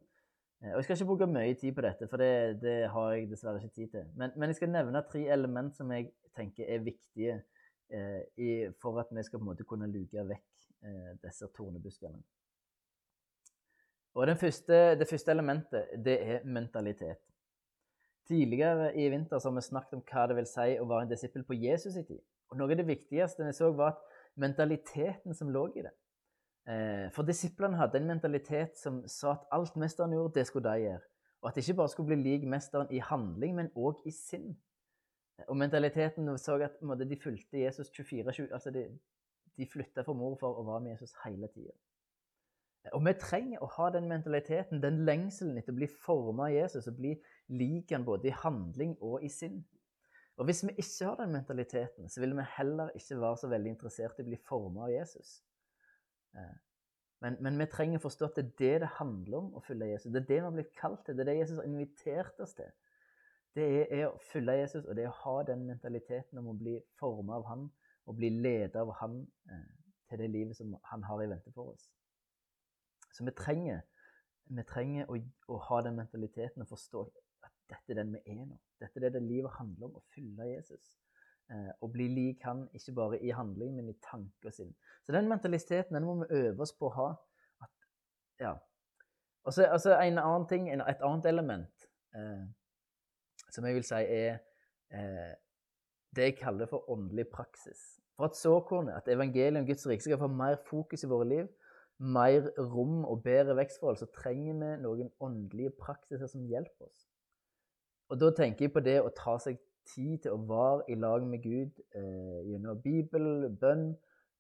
Eh, 0.66 0.72
og 0.72 0.78
Jeg 0.78 0.84
skal 0.84 0.96
ikke 0.96 1.06
bruke 1.06 1.28
mye 1.30 1.54
tid 1.54 1.74
på 1.74 1.82
dette, 1.86 2.08
for 2.08 2.18
det, 2.22 2.62
det 2.62 2.78
har 2.90 3.12
jeg 3.14 3.30
dessverre 3.30 3.62
ikke 3.62 3.76
tid 3.76 3.88
til. 3.88 4.06
Men, 4.16 4.32
men, 4.36 4.50
jeg 4.50 4.56
skal 4.56 4.72
nevne 4.74 5.04
tre 5.12 5.26
element 5.34 5.76
som 5.78 5.92
jeg 5.92 6.10
tenker 6.36 6.66
er 6.68 6.86
viktige 6.86 7.42
eh, 7.90 8.22
i, 8.38 8.50
for 8.82 9.00
at 9.00 9.12
vi 9.12 9.24
skal 9.24 9.40
på 9.40 9.46
en 9.46 9.52
måte 9.52 9.68
kunne 9.68 9.92
luke 9.92 10.28
vekk 10.30 10.72
eh, 10.84 11.12
disse 11.24 11.50
tornebuskene. 11.58 12.24
Og 14.16 14.30
første, 14.40 14.96
Det 14.96 15.08
første 15.08 15.32
elementet 15.32 15.88
det 16.06 16.22
er 16.22 16.44
mentalitet. 16.44 17.20
Tidligere 18.28 18.96
i 18.96 19.10
vinter 19.10 19.40
har 19.44 19.52
vi 19.52 19.62
snakket 19.62 19.94
om 19.94 20.02
hva 20.02 20.28
det 20.28 20.36
vil 20.36 20.48
si 20.48 20.78
å 20.80 20.88
være 20.88 21.02
en 21.02 21.10
disippel 21.12 21.44
på 21.44 21.54
Jesus 21.54 21.96
i 21.96 22.04
tid. 22.04 22.22
Og 22.50 22.58
Noe 22.58 22.72
av 22.72 22.78
det 22.80 22.88
viktigste 22.88 23.46
vi 23.46 23.54
så, 23.54 23.70
var 23.76 23.92
at 23.92 24.16
mentaliteten 24.36 25.36
som 25.36 25.52
lå 25.52 25.68
i 25.76 25.84
det. 25.84 25.92
Eh, 26.66 27.12
for 27.14 27.28
disiplene 27.28 27.78
hadde 27.78 28.00
en 28.02 28.08
mentalitet 28.10 28.78
som 28.80 29.04
sa 29.08 29.36
at 29.36 29.50
alt 29.54 29.76
mesteren 29.78 30.16
gjorde, 30.16 30.40
det 30.40 30.48
skulle 30.50 30.70
de 30.70 30.88
gjøre. 30.88 31.02
Og 31.42 31.50
at 31.50 31.56
de 31.56 31.62
ikke 31.62 31.78
bare 31.78 31.90
skulle 31.94 32.08
bli 32.10 32.22
lik 32.24 32.48
mesteren 32.50 32.90
i 32.90 33.02
handling, 33.04 33.56
men 33.56 33.74
òg 33.78 34.02
i 34.06 34.14
sinn. 34.14 34.56
Og 35.48 35.58
mentaliteten 35.58 36.32
så 36.42 36.56
at 36.64 36.80
de 36.82 37.20
fulgte 37.22 37.60
Jesus 37.60 37.92
24-7. 37.92 38.48
Altså 38.54 38.72
de, 38.72 38.88
de 39.58 39.68
flytta 39.70 40.02
for 40.08 40.18
mor 40.18 40.38
for 40.40 40.58
å 40.58 40.66
være 40.66 40.82
med 40.88 40.96
Jesus 40.96 41.14
hele 41.26 41.52
tida. 41.54 41.76
Og 42.94 43.02
vi 43.06 43.14
trenger 43.18 43.62
å 43.62 43.70
ha 43.78 43.90
den 43.94 44.10
mentaliteten, 44.10 44.82
den 44.82 45.04
lengselen 45.06 45.58
etter 45.58 45.74
å 45.74 45.80
bli 45.80 45.88
forma 45.90 46.50
av 46.50 46.54
Jesus 46.54 46.90
og 46.90 46.98
bli 47.00 47.16
lik 47.54 47.94
han 47.94 48.06
både 48.06 48.30
i 48.30 48.36
handling 48.44 48.94
og 49.02 49.26
i 49.26 49.30
sinn. 49.30 49.64
Og 50.38 50.50
hvis 50.50 50.66
vi 50.68 50.76
ikke 50.76 51.08
har 51.08 51.20
den 51.22 51.34
mentaliteten, 51.34 52.10
så 52.10 52.22
vil 52.22 52.36
vi 52.38 52.46
heller 52.58 52.92
ikke 52.98 53.18
være 53.22 53.42
så 53.42 53.50
veldig 53.50 53.72
interessert 53.72 54.20
i 54.20 54.26
å 54.26 54.30
bli 54.30 54.40
forma 54.50 54.86
av 54.86 54.94
Jesus. 54.94 55.40
Eh, 56.36 56.56
men, 57.24 57.38
men, 57.42 57.60
vi 57.60 57.68
trenger 57.72 58.02
å 58.02 58.06
forstå 58.06 58.28
at 58.28 58.36
det 58.40 58.44
er 58.46 58.58
det 58.60 58.74
det 58.84 58.92
handler 59.00 59.38
om 59.40 59.54
å 59.58 59.64
følge 59.66 59.94
Jesus. 59.94 60.12
Det 60.14 60.22
er 60.22 60.28
det 60.28 60.40
vi 60.42 60.48
har 60.48 60.58
blitt 60.58 60.76
kalt 60.78 61.06
til. 61.06 61.16
Det 61.16 61.26
er 61.26 61.32
det 61.32 61.40
Jesus 61.40 61.62
har 61.62 61.70
invitert 61.70 62.44
oss 62.44 62.54
til. 62.58 62.74
Det 63.56 63.66
er, 63.66 63.86
er 63.96 64.06
å 64.10 64.20
følge 64.34 64.58
Jesus, 64.60 64.84
og 64.84 64.98
det 64.98 65.06
er 65.06 65.14
å 65.14 65.20
ha 65.24 65.36
den 65.48 65.64
mentaliteten 65.70 66.42
om 66.42 66.52
å 66.52 66.58
bli 66.60 66.76
forma 67.00 67.40
av 67.40 67.48
han 67.48 67.68
og 68.06 68.18
bli 68.20 68.30
ledet 68.30 68.76
av 68.82 68.92
han 69.00 69.22
eh, 69.50 69.68
til 70.10 70.22
det 70.22 70.32
livet 70.34 70.58
som 70.58 70.76
han 70.92 71.06
har 71.08 71.24
i 71.24 71.30
vente 71.32 71.54
for 71.56 71.74
oss. 71.74 71.88
Så 73.16 73.24
vi 73.26 73.32
trenger, 73.32 73.82
vi 74.52 74.66
trenger 74.68 75.10
å, 75.10 75.18
å, 75.48 75.60
ha 75.70 75.80
den 75.86 75.98
mentaliteten 75.98 76.66
og 76.66 76.70
forstå 76.74 77.06
at 77.48 77.56
dette 77.72 77.96
er 77.96 78.02
den 78.02 78.14
vi 78.18 78.22
er 78.36 78.44
nå. 78.44 78.60
Dette 78.82 79.00
er 79.00 79.08
det, 79.08 79.16
det 79.16 79.24
livet 79.26 79.56
handler 79.56 79.88
om, 79.88 79.98
å 79.98 80.06
følge 80.14 80.50
Jesus. 80.52 80.98
Eh, 81.52 81.72
og 81.82 81.92
bli 81.94 82.08
lik 82.10 82.44
han, 82.44 82.64
ikke 82.74 82.94
bare 82.98 83.20
i 83.22 83.30
handling, 83.30 83.76
men 83.76 83.90
i 83.90 83.98
tanken 84.02 84.52
sin. 84.52 84.76
Så 85.06 85.14
den 85.14 85.30
mentaliteten 85.30 85.96
den 85.96 86.06
må 86.06 86.16
vi 86.24 86.40
øve 86.40 86.66
oss 86.66 86.74
på 86.74 86.90
å 86.90 86.96
ha. 86.96 87.10
At, 87.62 87.74
ja. 88.42 88.54
Og 89.46 89.54
så 89.54 89.68
altså 89.70 89.94
en 90.00 90.18
annen 90.18 90.48
ting, 90.50 90.72
et 90.74 91.04
annet 91.06 91.28
element 91.30 91.86
eh, 92.18 92.48
som 93.54 93.68
jeg 93.68 93.78
vil 93.78 93.86
si 93.86 94.00
er 94.02 94.40
eh, 94.90 95.36
det 96.16 96.32
jeg 96.32 96.40
kaller 96.40 96.70
for 96.72 96.90
åndelig 96.90 97.28
praksis. 97.30 97.84
For 98.18 98.32
at 98.32 98.40
såkornet, 98.40 98.96
at 98.96 99.12
evangeliet 99.12 99.60
om 99.60 99.68
Guds 99.68 99.86
rike 99.88 100.04
skal 100.04 100.18
få 100.18 100.32
mer 100.32 100.58
fokus 100.66 101.04
i 101.04 101.12
våre 101.12 101.28
liv, 101.30 101.52
mer 102.00 102.50
rom 102.58 103.04
og 103.06 103.22
bedre 103.24 103.56
vekstforhold, 103.60 104.00
så 104.02 104.10
trenger 104.18 104.58
vi 104.58 104.72
noen 104.82 105.12
åndelige 105.24 105.76
praksiser 105.80 106.28
som 106.32 106.48
hjelper 106.50 106.90
oss. 106.90 107.06
Og 108.10 108.20
da 108.22 108.32
tenker 108.34 108.66
jeg 108.66 108.74
på 108.74 108.84
det 108.86 108.98
å 109.02 109.14
ta 109.14 109.38
seg 109.42 109.60
tid 109.86 110.18
til 110.24 110.36
å 110.36 110.42
være 110.50 110.86
i 110.92 110.98
lag 111.00 111.26
med 111.28 111.44
Gud 111.44 111.82
eh, 111.96 112.42
gjennom 112.50 112.82
Bibel, 112.82 113.50
bønn, 113.62 113.92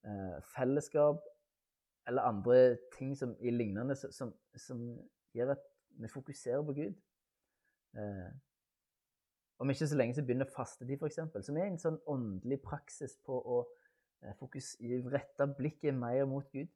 eh, 0.05 0.38
fellesskap 0.55 1.23
eller 2.08 2.21
andre 2.21 2.77
ting 2.97 3.15
som 3.17 3.36
i 3.39 3.49
lignende 3.49 3.95
som, 3.95 4.34
som, 4.55 4.81
gjør 5.36 5.55
at 5.55 5.63
vi 5.99 6.08
fokuserer 6.08 6.62
på 6.63 6.73
Gud. 6.77 6.93
Eh, 7.97 8.29
om 9.60 9.69
ikke 9.71 9.88
så 9.88 9.97
lenge 9.97 10.15
så 10.15 10.23
begynner 10.23 10.51
fastetid, 10.51 10.99
f.eks., 10.99 11.19
som 11.47 11.58
er 11.58 11.69
en 11.69 11.79
sånn 11.79 11.97
åndelig 12.12 12.60
praksis 12.63 13.15
på 13.25 13.36
å 13.39 13.62
eh, 14.23 14.36
fokus, 14.39 14.75
rette 15.12 15.47
blikket 15.58 15.95
mer 15.95 16.25
mot 16.29 16.47
Gud. 16.51 16.69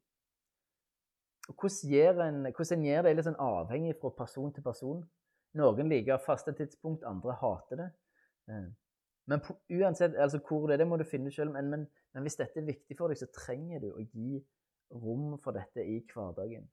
Og 1.48 1.56
hvordan 1.56 1.92
gjør 1.92 2.20
en, 2.26 2.44
gjør 2.46 3.02
det, 3.02 3.10
er 3.10 3.16
litt 3.16 3.26
sånn 3.26 3.42
avhengig 3.42 3.96
fra 4.00 4.12
person 4.16 4.52
til 4.54 4.64
person. 4.64 5.00
Noen 5.58 5.88
liker 5.90 6.20
faste 6.22 6.52
tidspunkt, 6.54 7.04
andre 7.08 7.34
hater 7.40 7.80
det. 7.80 7.88
Eh, 8.50 8.68
men 9.30 9.40
på, 9.40 9.54
uansett 9.70 10.16
altså 10.18 10.40
hvor 10.48 10.66
det 10.66 10.74
er, 10.74 10.82
det 10.82 10.88
må 10.90 10.98
du 10.98 11.06
finne 11.06 11.30
sjøl. 11.30 11.52
Men, 11.54 11.70
men, 11.70 11.86
men, 12.14 12.26
hvis 12.26 12.38
dette 12.40 12.60
er 12.60 12.66
viktig 12.66 12.96
for 12.98 13.12
deg, 13.12 13.20
så 13.20 13.30
trenger 13.34 13.84
du 13.84 13.90
å 13.92 14.02
gi 14.02 14.40
rom 14.90 15.36
for 15.42 15.54
dette 15.54 15.84
i 15.86 16.00
hverdagen. 16.10 16.66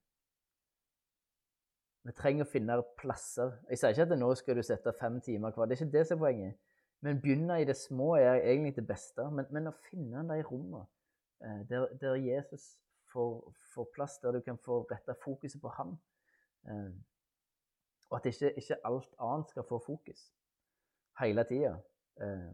Vi 2.08 2.16
trenger 2.16 2.48
å 2.48 2.50
finne 2.50 2.80
plasser. 2.98 3.52
Jeg 3.70 3.82
sier 3.82 3.94
ikke 3.94 4.08
at 4.08 4.18
nå 4.18 4.32
skal 4.40 4.58
du 4.58 4.64
sette 4.66 4.96
fem 4.98 5.20
timer 5.22 5.54
hver. 5.54 5.68
Det 5.68 5.76
er 5.76 5.84
ikke 5.84 5.98
det 5.98 6.06
som 6.08 6.18
er 6.18 6.24
poenget. 6.24 6.64
Men 7.06 7.20
begynne 7.22 7.60
i 7.62 7.68
det 7.68 7.76
små 7.78 8.16
er 8.18 8.40
egentlig 8.40 8.78
det 8.80 8.88
beste. 8.90 9.28
Men, 9.30 9.50
men 9.54 9.70
å 9.70 9.76
finne 9.90 10.24
de 10.32 10.40
rommene 10.48 10.86
eh, 11.44 11.62
der, 11.70 11.92
der, 12.02 12.16
Jesus 12.24 12.72
får, 13.12 13.36
får, 13.76 13.92
plass, 13.94 14.18
der 14.24 14.34
du 14.34 14.42
kan 14.46 14.58
få 14.64 14.80
retta 14.90 15.14
fokuset 15.22 15.62
på 15.62 15.76
ham. 15.78 15.94
Eh, 16.66 16.90
og 18.08 18.18
at 18.18 18.32
ikke, 18.32 18.56
ikke 18.64 18.80
alt 18.88 19.14
annet 19.22 19.52
skal 19.52 19.68
få 19.68 19.82
fokus 19.84 20.30
hele 21.22 21.46
tida. 21.50 21.76
Eh. 22.22 22.50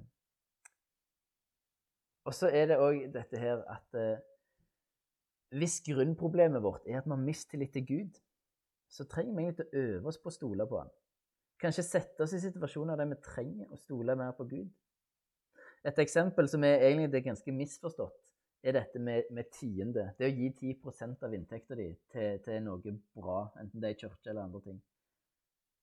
Og 2.24 2.36
så 2.36 2.48
er 2.48 2.70
det 2.72 2.80
òg 2.80 3.08
dette 3.14 3.40
her 3.40 3.64
at 3.68 4.00
eh, 4.00 4.22
hvis 5.54 5.82
grunnproblemet 5.86 6.64
vårt 6.64 6.88
er 6.88 7.02
at 7.02 7.06
vi 7.06 7.14
har 7.14 7.22
mistillit 7.22 7.74
til 7.74 7.88
Gud, 7.88 8.20
så 8.90 9.06
trenger 9.10 9.36
vi 9.36 9.44
egentlig 9.44 9.66
å 9.66 9.82
øve 9.84 10.12
oss 10.12 10.18
på 10.22 10.32
å 10.32 10.38
stole 10.38 10.68
på 10.70 10.80
Han. 10.80 10.92
Kanskje 11.62 11.86
sette 11.86 12.26
oss 12.26 12.34
i 12.36 12.42
situasjoner 12.42 13.00
der 13.00 13.10
vi 13.12 13.20
trenger 13.24 13.72
å 13.72 13.80
stole 13.80 14.16
mer 14.20 14.34
på 14.38 14.48
Gud. 14.50 14.72
Et 15.84 16.00
eksempel 16.00 16.48
som 16.50 16.64
er 16.64 16.86
egentlig 16.88 17.20
er 17.20 17.28
ganske 17.28 17.56
misforstått, 17.56 18.16
er 18.64 18.78
dette 18.78 19.00
med, 19.00 19.28
med 19.36 19.50
tiende. 19.52 20.10
Det 20.18 20.30
å 20.30 20.34
gi 20.34 20.50
10 20.56 21.26
av 21.26 21.34
inntekta 21.36 21.76
di 21.76 21.90
til, 22.12 22.40
til, 22.46 22.60
noe 22.64 22.96
bra, 23.16 23.40
enten 23.60 23.82
det 23.82 23.90
er 23.90 23.98
i 23.98 24.00
kirke 24.00 24.32
eller 24.32 24.46
andre 24.46 24.62
ting. 24.64 24.80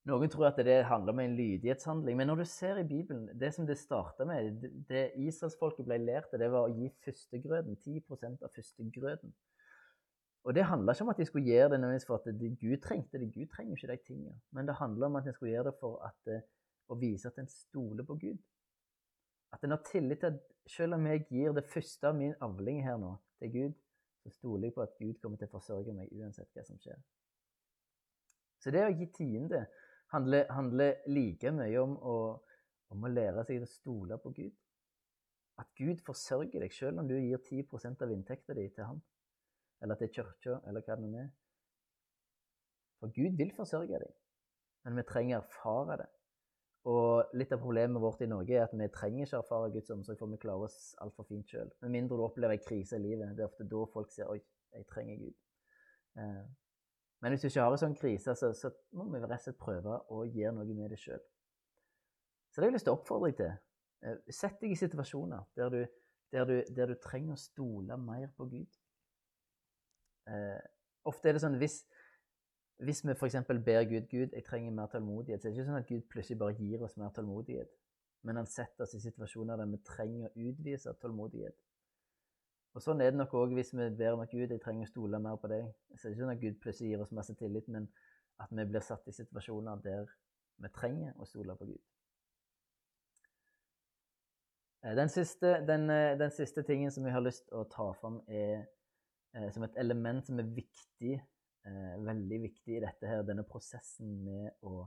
Noen 0.09 0.31
tror 0.33 0.47
at 0.49 0.59
det 0.65 0.79
handler 0.89 1.13
om 1.13 1.21
en 1.21 1.35
lydighetshandling, 1.37 2.17
men 2.17 2.31
når 2.31 2.41
du 2.41 2.45
ser 2.49 2.79
i 2.81 2.87
Bibelen 2.89 3.29
Det 3.41 3.51
som 3.55 3.67
det 3.67 3.77
starta 3.79 4.25
med, 4.25 4.63
det, 4.63 4.71
det 4.89 5.03
israelsfolket 5.21 5.85
ble 5.85 5.99
lært, 6.01 6.33
det 6.33 6.49
var 6.53 6.69
å 6.69 6.73
gi 6.73 6.89
førstegrøten. 7.05 7.77
10% 7.77 8.47
av 8.47 8.55
førstegrøten. 8.55 9.35
Og 10.49 10.55
det 10.57 10.65
handla 10.65 10.93
ikke 10.93 11.05
om 11.05 11.13
at 11.13 11.21
de 11.21 11.27
skulle 11.29 11.53
gjøre 11.53 11.69
det 11.75 11.81
nødvendigvis 11.81 12.07
for 12.09 12.17
at 12.17 12.41
det 12.41 12.55
Gud 12.61 12.79
trengte 12.81 13.21
det. 13.21 13.29
Gud 13.35 13.47
trenger 13.53 13.77
ikke 13.77 13.93
de 13.93 13.97
tingene. 14.07 14.41
Men 14.51 14.67
det 14.67 14.79
handler 14.81 15.07
om 15.07 15.17
at 15.21 15.29
de 15.29 15.35
skulle 15.37 15.53
gjøre 15.53 15.69
det 15.69 15.75
for 15.81 16.01
at, 16.07 16.33
eh, 16.33 16.47
å 16.89 16.97
vise 16.97 17.29
at 17.29 17.39
en 17.39 17.49
stoler 17.49 18.05
på 18.05 18.17
Gud. 18.25 18.39
At 19.53 19.65
en 19.65 19.71
har 19.71 19.83
tillit 19.85 20.21
til 20.21 20.27
at 20.27 20.41
selv 20.67 20.95
om 20.95 21.07
jeg 21.07 21.27
gir 21.29 21.53
det 21.53 21.65
første 21.65 22.09
av 22.09 22.17
min 22.17 22.35
avling 22.41 22.83
her 22.85 22.97
nå 22.97 23.17
til 23.39 23.53
Gud, 23.53 23.73
så 24.23 24.31
stoler 24.31 24.69
jeg 24.69 24.75
på 24.75 24.83
at 24.83 24.97
Gud 24.99 25.15
kommer 25.21 25.37
til 25.39 25.49
å 25.49 25.55
forsørge 25.59 25.93
meg 25.93 26.09
uansett 26.13 26.49
hva 26.55 26.65
som 26.65 26.79
skjer. 26.79 26.97
Så 28.61 28.71
det 28.71 28.85
å 28.85 28.93
gi 28.93 29.07
tiende 29.13 29.67
handler, 30.13 30.47
handler 30.53 30.95
like 31.07 31.53
mye 31.55 31.83
om 31.83 31.97
å, 31.97 32.17
om 32.95 33.07
å, 33.07 33.13
lære 33.13 33.45
seg 33.49 33.63
å 33.63 33.71
stole 33.71 34.19
på 34.23 34.33
Gud. 34.37 34.55
At 35.61 35.69
Gud 35.77 36.01
forsørger 36.07 36.63
deg 36.65 36.73
selv 36.73 37.03
om 37.03 37.09
du 37.09 37.17
gir 37.19 37.43
10 37.45 38.03
av 38.05 38.15
inntekta 38.15 38.57
di 38.57 38.69
til 38.69 38.87
ham, 38.89 39.03
eller 39.83 39.99
til 40.01 40.13
kirka, 40.15 40.61
eller 40.69 40.85
hva 40.85 40.97
det 40.97 41.11
nå 41.11 41.21
er. 41.25 41.29
For 43.01 43.13
Gud 43.17 43.37
vil 43.41 43.53
forsørge 43.57 44.01
deg, 44.01 44.17
men 44.85 44.97
vi 44.97 45.07
trenger 45.09 45.39
å 45.39 45.45
erfare 45.45 46.01
det. 46.03 46.09
Og 46.89 47.35
litt 47.37 47.51
av 47.53 47.61
problemet 47.61 48.01
vårt 48.01 48.23
i 48.25 48.29
Norge 48.29 48.57
er 48.57 48.65
at 48.65 48.73
vi 48.73 48.89
trenger 48.93 49.27
ikke 49.27 49.43
erfare 49.43 49.73
Guds 49.75 49.93
omsorg, 49.93 50.17
for 50.21 50.33
vi 50.33 50.41
klarer 50.41 50.65
oss 50.65 50.95
altfor 51.05 51.29
fint 51.29 51.53
sjøl. 51.53 51.69
Med 51.85 51.93
mindre 51.93 52.17
du 52.17 52.25
opplever 52.25 52.57
en 52.57 52.65
krise 52.65 52.97
i 52.97 53.05
livet. 53.05 53.35
Det 53.37 53.45
er 53.45 53.51
ofte 53.51 53.69
da 53.69 53.85
folk 53.93 54.13
sier 54.13 54.33
'oi, 54.33 54.41
jeg 54.73 54.87
trenger 54.89 55.21
Gud'. 55.21 55.37
Men 57.21 57.33
hvis 57.33 57.43
du 57.45 57.51
ikke 57.51 57.65
har 57.65 57.75
en 57.75 57.83
sånn 57.83 57.97
krise, 57.99 58.35
så, 58.37 58.53
så 58.57 58.71
må 58.97 59.07
vi 59.13 59.21
rett 59.21 59.43
og 59.43 59.45
slett 59.45 59.61
prøve 59.61 59.99
å 60.09 60.23
gjøre 60.25 60.55
noe 60.57 60.77
med 60.77 60.93
det 60.95 61.01
sjøl. 61.01 61.21
Så 62.51 62.59
det 62.59 62.65
har 62.65 62.71
jeg 62.71 62.79
lyst 62.79 62.89
til 62.89 62.95
å 62.95 62.99
oppfordre 62.99 63.31
deg 63.31 63.41
til. 63.41 63.51
Eh, 64.01 64.21
sett 64.33 64.61
deg 64.63 64.73
i 64.73 64.79
situasjoner 64.81 65.45
der 65.59 65.75
du, 65.75 65.81
der 66.33 66.49
du, 66.49 66.55
der 66.77 66.93
du 66.93 66.97
trenger 67.03 67.37
å 67.37 67.41
stole 67.41 67.99
mer 68.01 68.31
på 68.37 68.49
Gud. 68.51 68.79
Eh, 70.31 70.63
ofte 71.11 71.29
er 71.31 71.37
det 71.37 71.45
sånn 71.45 71.59
hvis, 71.61 71.83
hvis 72.81 73.05
vi 73.05 73.13
f.eks. 73.13 73.39
ber 73.53 73.85
Gud 73.91 74.09
Gud, 74.09 74.33
jeg 74.33 74.47
trenger 74.47 74.75
mer 74.75 74.91
tålmodighet, 74.93 75.43
så 75.43 75.49
er 75.49 75.53
det 75.53 75.61
ikke 75.61 75.69
sånn 75.69 75.83
at 75.83 75.93
Gud 75.93 76.09
plutselig 76.13 76.41
bare 76.41 76.57
gir 76.57 76.87
oss 76.87 76.97
mer 77.01 77.13
tålmodighet. 77.17 77.77
Men 78.25 78.41
han 78.41 78.49
setter 78.49 78.85
oss 78.85 78.97
i 78.97 79.03
situasjoner 79.05 79.61
der 79.61 79.69
vi 79.69 79.81
trenger 79.85 80.29
å 80.29 80.49
utvise 80.51 80.97
tålmodighet. 81.01 81.57
Og 82.75 82.83
Sånn 82.85 83.01
er 83.03 83.11
det 83.11 83.19
nok 83.19 83.33
òg 83.35 83.55
hvis 83.57 83.73
vi 83.75 83.89
ber 83.99 84.15
om 84.15 84.23
at 84.23 84.31
Gud, 84.31 84.47
jeg 84.47 84.63
trenger 84.63 84.87
å 84.87 84.91
stole 84.93 85.19
mer 85.23 85.39
på 85.43 85.51
deg. 85.51 85.71
Så 85.97 86.05
det 86.05 86.11
er 86.11 86.15
ikke 86.15 86.25
sånn 86.25 86.35
at 86.37 86.43
Gud 86.45 86.59
plutselig 86.63 86.93
gir 86.93 87.03
oss 87.03 87.15
masse 87.17 87.35
tillit, 87.39 87.67
men 87.69 87.89
at 88.41 88.53
vi 88.55 88.67
blir 88.69 88.85
satt 88.85 89.09
i 89.11 89.15
situasjoner 89.17 89.83
der 89.85 90.13
vi 90.61 90.71
trenger 90.77 91.17
å 91.19 91.27
stole 91.27 91.57
på 91.59 91.67
Gud. 91.73 91.81
Eh, 94.85 94.95
den 94.97 95.11
siste, 95.13 95.67
den, 95.67 95.91
eh, 95.91 96.19
den 96.19 96.31
siste 96.31 96.63
tingen 96.63 96.91
som 96.91 97.05
jeg 97.05 97.13
har 97.13 97.25
lyst 97.25 97.49
til 97.49 97.59
å 97.59 97.67
ta 97.69 97.91
fram, 97.93 98.21
er 98.29 98.67
eh, 99.35 99.51
som 99.53 99.67
et 99.67 99.77
element 99.77 100.25
som 100.27 100.39
er 100.41 100.55
viktig, 100.57 101.21
veldig 102.01 102.39
viktig 102.41 102.79
i 102.79 102.81
dette 102.81 103.05
her, 103.05 103.21
denne 103.23 103.43
prosessen 103.45 104.15
med 104.25 104.65
å 104.65 104.87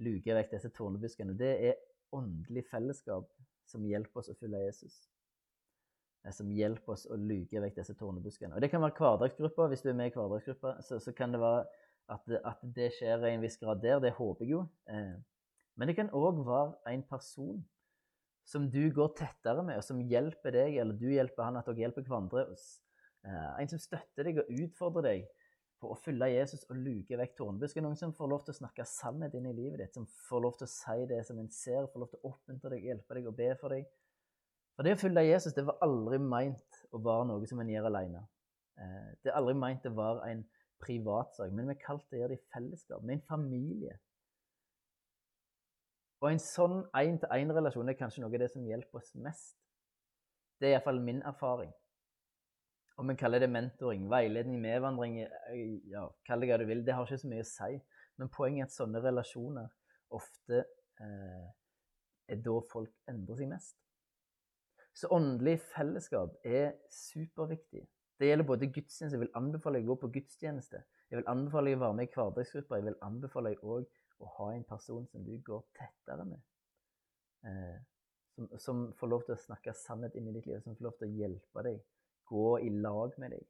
luke 0.00 0.32
vekk 0.38 0.54
disse 0.54 0.70
tornebuskene. 0.72 1.34
Det 1.36 1.50
er 1.68 1.82
åndelig 2.16 2.62
fellesskap 2.70 3.28
som 3.68 3.84
hjelper 3.84 4.22
oss 4.22 4.30
å 4.32 4.36
følge 4.40 4.62
Jesus. 4.64 4.96
Eh, 6.26 6.34
som 6.34 6.50
hjelper 6.52 6.94
oss 6.96 7.06
å 7.06 7.18
luke 7.18 7.62
vekk 7.62 7.78
disse 7.78 7.94
tornebuskene. 7.98 8.56
Og 8.56 8.64
Det 8.64 8.70
kan 8.72 8.82
være 8.82 8.98
hverdagsgrupper. 8.98 9.70
Hvis 9.70 9.84
du 9.84 9.90
er 9.90 9.98
med 9.98 10.10
i 10.10 10.16
hverdagsgruppa, 10.16 10.76
så, 10.82 10.98
så, 11.02 11.12
kan 11.12 11.32
det 11.32 11.40
være 11.40 11.64
at, 12.08 12.28
at, 12.42 12.66
det 12.76 12.92
skjer 12.98 13.24
i 13.26 13.34
en 13.34 13.44
viss 13.44 13.58
grad 13.62 13.82
der. 13.82 14.00
Det 14.02 14.14
håper 14.18 14.44
jeg 14.44 14.56
jo. 14.56 14.66
Eh, 14.90 15.16
men 15.76 15.88
det 15.88 15.96
kan 15.98 16.12
òg 16.16 16.42
være 16.46 16.94
en 16.94 17.06
person 17.06 17.64
som 18.46 18.68
du 18.70 18.84
går 18.94 19.10
tettere 19.18 19.62
med, 19.66 19.80
og 19.80 19.84
som 19.84 19.98
hjelper 20.06 20.54
deg, 20.54 20.76
eller 20.78 20.94
du 20.94 21.08
hjelper 21.10 21.48
han, 21.48 21.56
at 21.58 21.66
dere 21.66 21.82
hjelper 21.82 22.06
hverandre. 22.06 22.46
Eh, 23.26 23.48
en 23.60 23.72
som 23.72 23.82
støtter 23.82 24.28
deg 24.28 24.38
og 24.42 24.52
utfordrer 24.54 25.08
deg 25.10 25.26
på 25.82 25.90
å 25.92 25.98
følge 25.98 26.30
Jesus 26.30 26.62
og 26.70 26.78
luke 26.80 27.18
vekk 27.20 27.34
tornebusken. 27.36 27.84
Noen 27.84 27.98
som 27.98 28.14
får 28.16 28.30
lov 28.32 28.46
til 28.46 28.54
å 28.54 28.60
snakke 28.62 28.86
sannhet 28.88 29.34
inn 29.36 29.50
i 29.50 29.54
livet 29.56 29.82
ditt, 29.82 29.98
som 29.98 30.06
får 30.28 30.44
lov 30.46 30.56
til 30.56 30.68
å 30.68 30.72
si 30.72 31.08
det 31.10 31.20
som 31.26 31.42
en 31.42 31.50
ser, 31.52 31.90
får 31.92 32.02
lov 32.02 32.12
til 32.12 32.22
å 32.22 32.30
oppmuntre 32.30 32.72
deg, 32.72 32.86
hjelpe 32.88 33.18
deg 33.18 33.28
og 33.28 33.36
be 33.36 33.50
for 33.60 33.76
deg. 33.76 33.90
For 34.76 34.84
det 34.84 34.96
å 34.96 35.00
følge 35.00 35.24
Jesus 35.24 35.54
det 35.56 35.64
var 35.64 35.80
aldri 35.84 36.18
meint 36.20 36.82
å 36.92 37.00
være 37.00 37.30
noe 37.30 37.48
som 37.48 37.60
en 37.62 37.70
gjør 37.72 37.88
alene. 37.88 38.26
Eh, 38.76 39.12
det 39.24 39.32
er 39.32 39.38
aldri 39.38 39.54
meint 39.56 39.86
å 39.88 39.94
være 39.96 40.28
en 40.32 40.42
privatsak, 40.84 41.52
men 41.56 41.70
vi 41.70 41.76
er 41.76 41.80
kalt 41.80 42.04
til 42.04 42.18
å 42.18 42.20
gjøre 42.20 42.34
det 42.34 42.42
i 42.42 42.50
fellesskap, 42.52 43.00
med 43.02 43.16
en 43.16 43.24
familie. 43.30 43.96
Og 46.20 46.28
en 46.30 46.42
sånn 46.42 46.82
én-til-én-relasjon 46.96 47.92
er 47.92 47.96
kanskje 47.96 48.22
noe 48.22 48.32
av 48.32 48.44
det 48.44 48.50
som 48.52 48.68
hjelper 48.68 49.00
oss 49.00 49.14
mest. 49.20 49.56
Det 50.60 50.68
er 50.68 50.76
iallfall 50.76 51.00
min 51.04 51.22
erfaring. 51.28 51.72
Om 53.00 53.12
vi 53.12 53.16
kaller 53.20 53.44
det 53.44 53.50
mentoring, 53.52 54.06
veiledning, 54.08 54.60
medvandring, 54.60 55.18
eh, 55.24 55.64
ja, 55.92 56.06
kall 56.28 56.44
det 56.44 56.52
hva 56.52 56.60
du 56.60 56.68
vil, 56.68 56.84
det 56.84 56.96
har 56.96 57.04
ikke 57.04 57.20
så 57.24 57.32
mye 57.32 57.44
å 57.44 57.48
si. 57.48 57.80
Men 58.20 58.32
poenget 58.32 58.64
er 58.64 58.70
at 58.70 58.76
sånne 58.76 59.02
relasjoner 59.04 59.72
ofte 60.16 60.62
eh, 61.04 61.48
er 62.32 62.40
da 62.44 62.56
folk 62.72 62.92
endrer 63.08 63.40
seg 63.40 63.52
mest. 63.52 63.76
Så 64.96 65.08
åndelig 65.12 65.58
fellesskap 65.74 66.36
er 66.44 66.72
superviktig. 66.90 67.82
Det 68.18 68.28
gjelder 68.30 68.46
både 68.48 68.68
gudstjeneste. 68.72 69.16
Jeg 69.16 69.20
vil 69.20 69.34
anbefale 69.36 69.78
deg 69.78 69.88
å 69.88 69.92
gå 69.92 69.96
på 70.06 70.12
gudstjeneste. 70.14 70.80
Jeg 71.10 71.18
vil 71.18 71.28
anbefale 71.28 71.68
deg 71.68 71.76
å 71.76 71.82
være 71.82 71.96
med 71.98 72.08
i 72.08 72.14
hverdagsgrupper. 72.14 72.78
Jeg 72.80 72.86
vil 72.86 72.96
anbefale 73.04 73.52
deg 73.52 73.66
òg 73.74 73.90
å 74.24 74.30
ha 74.38 74.46
en 74.54 74.64
person 74.64 75.04
som 75.12 75.26
du 75.26 75.34
går 75.44 75.66
tettere 75.76 76.24
med. 76.24 76.40
Eh, 77.44 77.76
som, 78.36 78.48
som, 78.60 78.80
får 78.96 79.12
lov 79.12 79.26
til 79.26 79.36
å 79.36 79.42
snakke 79.42 79.76
sannhet 79.76 80.16
inn 80.16 80.30
i 80.30 80.34
ditt 80.38 80.48
liv, 80.48 80.64
som 80.64 80.78
får 80.78 80.88
lov 80.88 80.96
til 80.96 81.10
å 81.10 81.20
hjelpe 81.20 81.68
deg. 81.68 81.84
Gå 82.32 82.48
i 82.64 82.72
lag 82.72 83.20
med 83.20 83.36
deg 83.36 83.44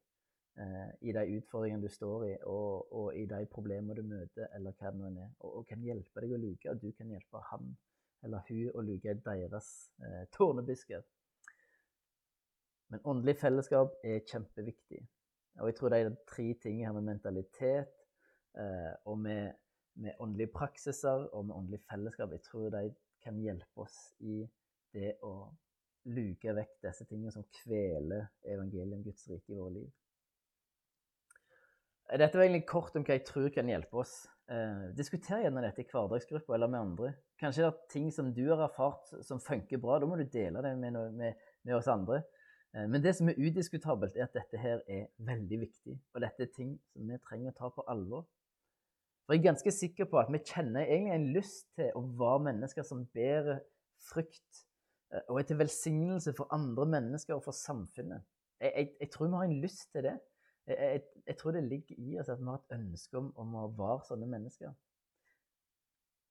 eh, 0.62 0.92
i 1.06 1.14
de 1.14 1.26
utfordringene 1.38 1.86
du 1.86 1.94
står 1.94 2.26
i, 2.32 2.34
og, 2.42 2.90
og, 2.90 3.12
i 3.14 3.22
de 3.30 3.44
problemene 3.54 3.94
du 3.94 4.02
møter, 4.02 4.50
eller 4.50 4.74
hva 4.74 4.90
det 4.90 4.98
nå 4.98 5.14
er. 5.14 5.30
Og, 5.46 5.60
og 5.60 5.70
kan 5.70 5.86
hjelpe 5.86 6.26
deg 6.26 6.34
å 6.34 6.42
luke, 6.42 6.74
og 6.74 6.82
du 6.82 6.90
kan 6.90 7.14
hjelpe 7.14 7.46
han 7.52 7.76
eller 8.24 8.42
hun 8.48 8.72
å 8.74 8.82
luke 8.82 9.14
deres 9.22 9.68
eh, 10.02 10.24
tårnebusker. 10.34 11.04
Men 12.92 13.02
åndelig 13.04 13.36
fellesskap 13.40 13.94
er 14.06 14.24
kjempeviktig. 14.28 15.02
Og 15.60 15.70
jeg 15.70 15.78
tror 15.78 15.94
de 15.94 16.16
tre 16.28 16.46
tingene 16.62 16.86
her 16.86 16.96
med 16.96 17.08
mentalitet 17.08 17.92
eh, 18.58 18.92
og 19.08 19.18
med, 19.18 19.56
med, 19.96 20.14
åndelige 20.20 20.52
praksiser 20.54 21.28
og 21.32 21.46
med 21.48 21.56
åndelig 21.56 21.80
fellesskap, 21.90 22.32
jeg 22.32 22.44
tror 22.46 22.70
de 22.74 22.90
kan 23.24 23.38
hjelpe 23.42 23.86
oss 23.86 23.96
i 24.20 24.42
det 24.94 25.16
å 25.26 25.48
luke 26.06 26.52
vekk 26.54 26.76
disse 26.84 27.06
tingene 27.08 27.32
som 27.34 27.46
kveler 27.62 28.28
evangeliet 28.46 28.94
om 28.94 29.02
Guds 29.02 29.26
rike 29.30 29.52
i 29.52 29.58
våre 29.58 29.78
liv. 29.80 29.88
Dette 32.06 32.38
var 32.38 32.46
egentlig 32.46 32.68
kort 32.70 32.94
om 32.94 33.02
hva 33.02 33.16
jeg 33.16 33.26
tror 33.26 33.48
kan 33.50 33.66
hjelpe 33.66 33.98
oss. 33.98 34.14
Eh, 34.46 34.82
diskuter 34.94 35.42
gjerne 35.42 35.64
dette 35.64 35.82
i 35.82 35.88
hverdagsgruppa 35.90 36.54
eller 36.54 36.70
med 36.70 36.84
andre. 36.84 37.08
Kanskje 37.40 37.64
det 37.64 37.70
er 37.72 37.88
ting 37.90 38.12
som 38.14 38.28
du 38.36 38.44
har 38.46 38.62
erfart 38.68 39.10
som 39.26 39.42
funker 39.42 39.80
bra. 39.82 39.98
Da 39.98 40.06
må 40.06 40.18
du 40.20 40.22
dele 40.30 40.62
det 40.62 40.76
med, 40.78 41.00
med, 41.16 41.48
med 41.66 41.74
oss 41.74 41.90
andre. 41.90 42.20
Eh, 42.76 42.88
men 42.88 43.02
det 43.02 43.14
som 43.16 43.28
er 43.28 43.38
udiskutabelt, 43.40 44.16
er 44.16 44.28
at 44.28 44.36
dette 44.36 44.60
her 44.60 44.82
er 44.88 45.06
veldig 45.18 45.60
viktig. 45.64 45.96
Og 46.14 46.20
dette 46.24 46.44
er 46.44 46.52
ting 46.52 46.76
som 46.92 47.08
vi 47.08 47.18
trenger 47.24 47.54
å 47.54 47.56
ta 47.56 47.72
på 47.72 47.84
alvor. 47.88 48.26
For 49.26 49.34
jeg 49.34 49.42
er 49.42 49.48
ganske 49.48 49.72
sikker 49.74 50.06
på 50.10 50.20
at 50.20 50.30
vi 50.30 50.42
kjenner 50.44 50.86
egentlig 50.86 51.16
en 51.16 51.28
lyst 51.34 51.66
til 51.74 51.90
å 51.98 52.04
være 52.20 52.44
mennesker 52.46 52.86
som 52.86 53.02
bærer 53.16 53.64
frukt 54.06 54.62
eh, 55.10 55.24
og 55.26 55.40
er 55.40 55.48
til 55.48 55.60
velsignelse 55.62 56.36
for 56.36 56.52
andre 56.54 56.86
mennesker 56.96 57.38
og 57.38 57.44
for 57.48 57.56
samfunnet. 57.56 58.22
Jeg, 58.60 58.72
jeg, 58.72 58.90
jeg 59.00 59.12
tror 59.12 59.28
vi 59.28 59.38
har 59.40 59.50
en 59.50 59.60
lyst 59.64 59.90
til 59.92 60.06
det. 60.06 60.16
Jeg, 60.66 61.02
jeg, 61.26 61.36
tror 61.38 61.54
det 61.54 61.62
ligger 61.62 61.98
i 61.98 62.16
oss 62.18 62.28
at 62.28 62.40
vi 62.40 62.48
har 62.50 62.58
et 62.58 62.74
ønske 62.74 63.18
om, 63.18 63.30
om 63.38 63.54
å 63.54 63.68
være 63.76 64.02
sånne 64.08 64.26
mennesker. 64.30 64.72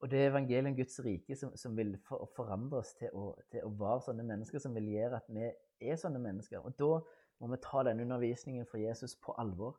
Og 0.04 0.12
det 0.12 0.20
er 0.20 0.30
evangeliet 0.30 0.68
om 0.70 0.76
Guds 0.76 0.98
rike 1.06 1.38
som, 1.40 1.54
som 1.58 1.76
vil 1.78 1.94
for, 2.08 2.28
forandre 2.36 2.82
oss 2.82 2.92
til 3.00 3.14
å, 3.16 3.30
til 3.52 3.64
å, 3.64 3.72
være 3.80 4.04
sånne 4.10 4.26
mennesker, 4.28 4.62
som 4.62 4.76
vil 4.76 4.90
gjøre 4.92 5.22
at 5.22 5.30
vi 5.32 5.48
er 5.82 6.00
sånne 6.00 6.22
mennesker. 6.22 6.64
Og 6.64 6.76
da 6.80 7.00
må 7.42 7.52
vi 7.52 7.62
ta 7.64 7.84
denne 7.88 8.06
undervisningen 8.06 8.68
fra 8.70 8.82
Jesus 8.82 9.16
på 9.20 9.36
alvor. 9.42 9.78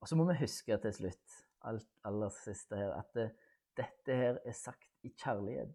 Og 0.00 0.08
så 0.08 0.16
må 0.18 0.28
vi 0.28 0.38
huske 0.42 0.76
til 0.82 0.94
slutt, 0.94 1.38
alt 1.66 1.88
aller 2.06 2.30
siste 2.34 2.78
her, 2.78 2.92
at 2.94 3.10
det, 3.18 3.30
dette 3.78 4.14
her 4.14 4.38
er 4.46 4.54
sagt 4.54 4.90
i 5.06 5.10
kjærlighet. 5.10 5.72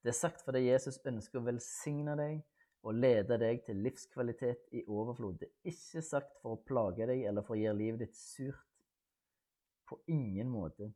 Det 0.00 0.14
er 0.14 0.16
sagt 0.16 0.44
fordi 0.46 0.64
Jesus 0.64 1.00
ønsker 1.04 1.40
å 1.40 1.44
velsigne 1.50 2.14
deg 2.16 2.40
og 2.88 2.96
lede 2.96 3.36
deg 3.40 3.60
til 3.66 3.82
livskvalitet 3.84 4.70
i 4.78 4.84
overflod. 4.88 5.42
Det 5.42 5.50
er 5.50 5.74
ikke 5.74 6.02
sagt 6.04 6.38
for 6.40 6.56
å 6.56 6.62
plage 6.64 7.08
deg 7.10 7.26
eller 7.28 7.44
for 7.44 7.56
å 7.56 7.60
gjøre 7.60 7.76
livet 7.76 8.06
ditt 8.06 8.16
surt. 8.16 8.64
På 9.84 9.98
ingen 10.08 10.48
måte. 10.48 10.88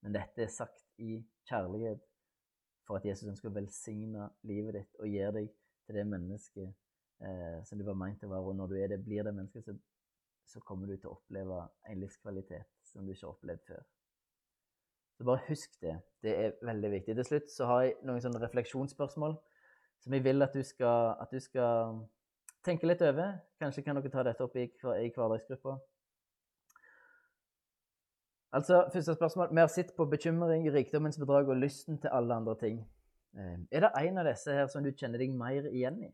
Men 0.00 0.14
dette 0.14 0.44
er 0.46 0.52
sagt 0.52 0.86
i 1.02 1.18
kjærlighet 1.50 2.04
for 2.86 2.98
at 2.98 3.06
Jesus 3.06 3.28
ønsker 3.30 3.50
å 3.50 3.56
velsigne 3.56 4.28
livet 4.46 4.78
ditt 4.78 5.00
og 5.02 5.10
gjøre 5.10 5.40
deg 5.40 5.48
til 5.86 5.98
det 5.98 6.06
mennesket 6.08 6.68
eh, 7.26 7.58
som 7.66 7.78
du 7.78 7.84
var 7.86 7.98
meint 7.98 8.22
å 8.24 8.30
være. 8.30 8.46
Og 8.46 8.56
når 8.58 8.72
du 8.72 8.78
er 8.78 8.92
det, 8.94 9.02
blir 9.04 9.26
det 9.26 9.34
mennesket, 9.34 9.66
så, 9.66 9.74
så, 10.46 10.62
kommer 10.66 10.90
du 10.90 10.96
til 10.96 11.10
å 11.10 11.16
oppleve 11.16 11.60
en 11.90 12.00
livskvalitet 12.02 12.70
som 12.86 13.06
du 13.06 13.14
ikke 13.14 13.26
har 13.26 13.34
opplevd 13.34 13.66
før. 13.70 13.84
Så 15.16 15.24
bare 15.24 15.46
husk 15.48 15.78
det. 15.80 15.96
Det 16.22 16.34
er 16.36 16.56
veldig 16.66 16.92
viktig. 16.92 17.16
Til 17.16 17.28
slutt 17.30 17.52
så 17.52 17.70
har 17.70 17.84
jeg 17.86 17.96
noen 18.04 18.22
sånne 18.22 18.42
refleksjonsspørsmål 18.42 19.38
som 20.04 20.14
jeg 20.14 20.24
vil 20.26 20.44
at 20.44 20.54
du 20.54 20.62
skal, 20.66 21.14
at 21.22 21.32
du 21.32 21.40
skal 21.40 22.02
tenke 22.66 22.88
litt 22.88 23.02
over. 23.06 23.38
Kanskje 23.62 23.82
kan 23.86 23.96
dere 23.96 24.12
ta 24.12 24.26
dette 24.26 24.44
opp 24.44 24.58
i, 24.60 24.66
i 24.68 25.12
hverdagsgruppa. 25.14 25.78
Altså, 28.56 28.76
første 28.92 29.14
spørsmål. 29.14 29.48
Vi 29.50 29.60
har 29.60 29.66
sett 29.68 29.90
på 29.96 30.04
bekymring, 30.04 30.70
rikdommens 30.72 31.18
bedrag 31.18 31.48
og 31.52 31.56
lysten 31.56 31.98
til 32.00 32.08
alle 32.08 32.34
andre 32.34 32.54
ting. 32.58 32.78
Eh, 33.36 33.58
er 33.70 33.80
det 33.84 33.90
en 34.00 34.18
av 34.18 34.24
disse 34.24 34.52
her 34.52 34.66
som 34.72 34.84
du 34.84 34.94
kjenner 34.96 35.20
deg 35.20 35.34
mer 35.36 35.66
igjen 35.68 35.98
i? 36.06 36.08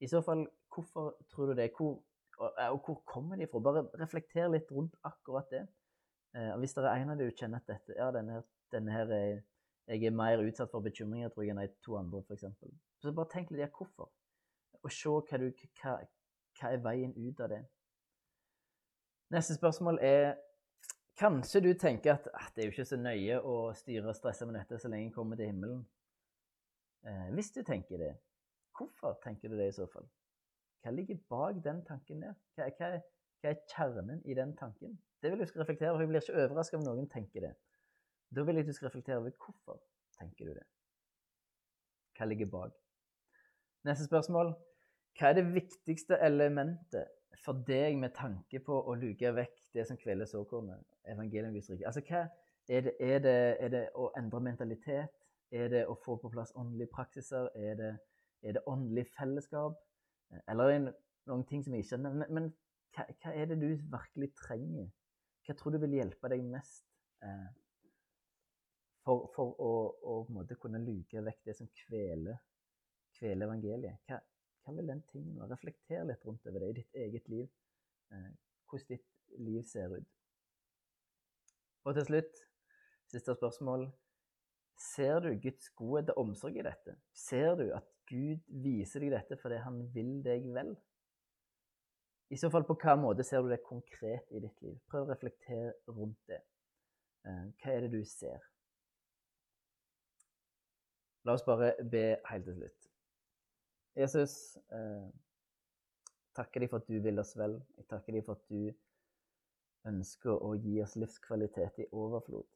I 0.00 0.08
så 0.08 0.22
fall, 0.24 0.46
hvorfor 0.74 1.10
tror 1.30 1.50
du 1.50 1.54
det? 1.58 1.70
Hvor, 1.76 1.98
og, 2.38 2.52
og 2.70 2.78
hvor 2.86 3.02
kommer 3.04 3.36
de 3.36 3.46
fra? 3.50 3.60
Bare 3.60 3.82
reflekter 4.00 4.48
litt 4.48 4.72
rundt 4.72 4.96
akkurat 5.04 5.50
det. 5.52 5.66
Eh, 6.36 6.48
og 6.54 6.62
hvis 6.62 6.72
det 6.74 6.86
er 6.88 7.02
en 7.02 7.12
av 7.12 7.20
du 7.20 7.26
kjenner 7.28 7.60
at 7.60 7.68
dette, 7.68 7.98
ja, 7.98 8.08
denne, 8.16 8.40
denne 8.72 8.94
her 8.96 9.12
er 9.12 9.42
jeg 9.86 10.04
er 10.04 10.14
mer 10.14 10.40
utsatt 10.40 10.70
for 10.70 10.80
bekymringer 10.80 11.28
tror 11.28 11.44
jeg, 11.44 11.52
enn 11.52 11.60
de 11.60 11.68
to 11.84 11.98
andre, 11.98 12.22
f.eks. 12.22 12.46
Så 13.02 13.12
bare 13.12 13.28
tenk 13.28 13.50
litt 13.50 13.60
ja, 13.60 13.68
hvorfor. 13.76 14.08
Og 14.80 14.94
se 14.94 15.10
hva, 15.10 15.40
du, 15.42 15.50
hva, 15.82 15.98
hva 16.60 16.70
er 16.70 16.80
veien 16.86 17.12
ut 17.18 17.44
av 17.44 17.52
det. 17.52 17.60
Neste 19.34 19.58
spørsmål 19.58 19.98
er 20.00 20.38
Kanskje 21.22 21.60
du 21.62 21.74
tenker 21.78 22.16
at 22.16 22.24
ah, 22.34 22.48
det 22.50 22.62
er 22.62 22.66
jo 22.66 22.72
ikke 22.72 22.84
så 22.88 22.96
nøye 22.98 23.36
å 23.46 23.52
styre 23.78 24.08
og 24.10 24.16
stresse 24.18 24.46
med 24.48 24.56
dette 24.58 24.78
så 24.82 24.88
lenge 24.90 25.06
jeg 25.06 25.14
kommer 25.14 25.38
til 25.38 25.52
himmelen. 25.52 25.84
Eh, 27.06 27.28
hvis 27.36 27.52
du 27.54 27.60
tenker 27.62 28.00
det, 28.00 28.08
hvorfor 28.74 29.14
tenker 29.22 29.52
du 29.52 29.54
det 29.60 29.68
i 29.70 29.76
så 29.76 29.86
fall? 29.92 30.08
Hva 30.82 30.90
ligger 30.90 31.20
bak 31.30 31.60
den 31.62 31.84
tanken 31.86 32.24
der? 32.24 32.34
Hva, 32.58 32.66
hva, 32.74 32.90
hva 33.38 33.52
er 33.52 33.62
kjernen 33.70 34.18
i 34.26 34.34
den 34.34 34.56
tanken? 34.58 34.98
Det 35.22 35.30
vil 35.30 35.44
jeg 35.44 35.52
skal 35.52 35.62
reflektere 35.62 35.92
over. 35.92 36.02
Jeg 36.02 36.10
blir 36.10 36.26
ikke 36.26 36.42
overraska 36.42 36.80
om 36.80 36.86
noen 36.88 37.06
tenker 37.14 37.46
det. 37.46 37.54
Da 38.34 38.42
vil 38.48 38.58
jeg 38.58 38.66
du 38.66 38.74
skal 38.74 38.90
reflektere 38.90 39.22
over 39.22 39.38
hvorfor 39.46 39.78
tenker 40.18 40.50
du 40.50 40.56
det. 40.58 40.66
Hva 42.18 42.26
ligger 42.32 42.50
bak? 42.50 42.74
Neste 43.86 44.10
spørsmål. 44.10 44.56
Hva 45.20 45.30
er 45.30 45.38
det 45.38 45.50
viktigste 45.54 46.18
elementet 46.18 47.14
for 47.40 47.64
deg 47.66 47.96
med 48.00 48.14
tanke 48.16 48.60
på 48.64 48.76
å 48.76 48.94
luke 48.98 49.32
vekk 49.36 49.58
det 49.74 49.86
som 49.88 49.98
kveler 50.00 50.28
såkornet? 50.28 50.84
Evangeliet 51.08 51.54
Guds 51.54 51.70
rike. 51.72 51.86
Altså, 51.88 52.02
hva 52.08 52.26
er 52.68 52.86
det, 52.86 52.94
er, 53.00 53.18
det, 53.24 53.36
er 53.60 53.72
det, 53.72 53.82
å 53.98 54.10
endre 54.18 54.40
mentalitet? 54.44 55.14
Er 55.52 55.68
det 55.72 55.82
å 55.90 55.96
få 56.00 56.16
på 56.20 56.30
plass 56.32 56.54
åndelige 56.56 56.92
praksiser? 56.94 57.48
Er 57.56 57.78
det, 57.80 57.92
er 58.42 58.56
det 58.56 58.64
åndelig 58.70 59.06
fellesskap? 59.16 59.80
Eller 60.48 60.72
er 60.72 60.78
det 60.86 60.94
noen 61.28 61.44
ting 61.48 61.64
som 61.64 61.74
jeg 61.74 61.84
ikke 61.84 61.96
kjenner? 61.96 62.14
Men, 62.20 62.36
men 62.38 62.50
hva, 62.96 63.08
hva, 63.08 63.34
er 63.34 63.50
det 63.50 63.58
du 63.60 63.68
virkelig 63.92 64.32
trenger? 64.38 64.88
Hva 65.46 65.56
tror 65.58 65.74
du 65.74 65.82
vil 65.82 65.98
hjelpe 65.98 66.30
deg 66.32 66.44
mest? 66.46 66.86
Eh, 67.24 67.50
for, 69.02 69.28
for 69.34 69.56
å, 69.58 69.72
å 70.06 70.44
kunne 70.62 70.80
luke 70.84 71.24
vekk 71.26 71.40
det 71.48 71.56
som 71.58 71.70
kveler, 71.84 72.38
kveler 73.18 73.48
evangeliet. 73.48 73.98
Hva, 74.06 74.20
hva, 74.62 74.74
vil 74.76 74.88
den 74.88 75.02
tingen 75.10 75.38
være? 75.40 75.52
Reflekter 75.56 76.04
litt 76.08 76.26
rundt 76.26 76.46
over 76.46 76.62
det 76.62 76.70
i 76.70 76.76
ditt 76.80 77.00
eget 77.06 77.28
liv. 77.32 77.48
Eh, 78.12 78.30
hvordan 78.70 78.88
ditt 78.94 79.40
liv 79.42 79.62
ser 79.66 79.96
ut. 79.96 80.12
Og 81.84 81.96
til 81.96 82.06
slutt, 82.06 82.44
siste 83.10 83.34
spørsmål. 83.34 83.88
Ser 84.82 85.20
du 85.20 85.28
Guds 85.42 85.68
godhet 85.78 86.10
og 86.10 86.22
omsorg 86.24 86.56
i 86.58 86.64
dette? 86.66 86.96
Ser 87.14 87.54
du 87.58 87.68
at 87.74 87.86
Gud 88.10 88.40
viser 88.64 89.04
deg 89.04 89.12
dette 89.14 89.38
fordi 89.38 89.60
han 89.62 89.82
vil 89.94 90.14
deg 90.24 90.48
vel? 90.54 90.72
I 92.32 92.38
så 92.40 92.48
fall, 92.50 92.64
på 92.64 92.78
hva 92.80 92.94
måte 92.96 93.24
ser 93.28 93.44
du 93.44 93.50
det 93.52 93.60
konkret 93.66 94.30
i 94.32 94.40
ditt 94.40 94.62
liv? 94.64 94.78
Prøv 94.88 95.04
å 95.04 95.10
reflektere 95.12 95.74
rundt 95.92 96.18
det. 96.30 96.40
Eh, 97.28 97.44
hva 97.60 97.74
er 97.74 97.84
det 97.84 97.92
du 97.92 98.00
ser? 98.08 98.40
La 101.28 101.36
oss 101.36 101.44
bare 101.46 101.74
be 101.92 102.06
helt 102.30 102.48
til 102.48 102.56
slutt. 102.56 102.81
Jesus, 103.96 104.56
eh, 104.72 105.08
takker 106.36 106.64
deg 106.64 106.70
for 106.72 106.80
at 106.80 106.88
du 106.88 106.96
vil 107.04 107.20
oss 107.20 107.34
vel. 107.36 107.58
Jeg 107.76 107.88
takker 107.90 108.16
deg 108.16 108.24
for 108.24 108.40
at 108.40 108.48
du 108.48 108.72
ønsker 109.90 110.32
å 110.32 110.54
gi 110.56 110.78
oss 110.82 110.96
livskvalitet 110.96 111.82
i 111.84 111.88
overflod. 111.92 112.48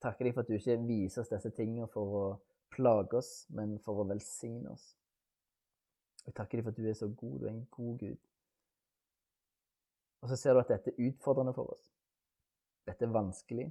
Takker 0.00 0.28
deg 0.28 0.36
for 0.36 0.44
at 0.44 0.48
du 0.48 0.56
ikke 0.56 0.78
viser 0.86 1.24
oss 1.24 1.32
disse 1.32 1.50
tingene 1.56 1.88
for 1.90 2.16
å 2.20 2.24
plage 2.70 3.18
oss, 3.18 3.32
men 3.50 3.78
for 3.84 4.00
å 4.00 4.08
velsigne 4.08 4.70
oss. 4.70 4.94
Jeg 6.26 6.36
takker 6.36 6.60
deg 6.60 6.66
for 6.66 6.74
at 6.74 6.80
du 6.80 6.88
er 6.88 6.96
så 6.96 7.08
god. 7.08 7.36
Du 7.40 7.46
er 7.46 7.54
en 7.54 7.66
god 7.74 7.98
Gud. 7.98 8.18
Og 10.20 10.28
så 10.30 10.36
ser 10.36 10.54
du 10.54 10.60
at 10.60 10.70
dette 10.70 10.92
er 10.92 11.08
utfordrende 11.08 11.54
for 11.56 11.72
oss. 11.74 11.86
Dette 12.86 13.06
er 13.06 13.14
vanskelig. 13.14 13.70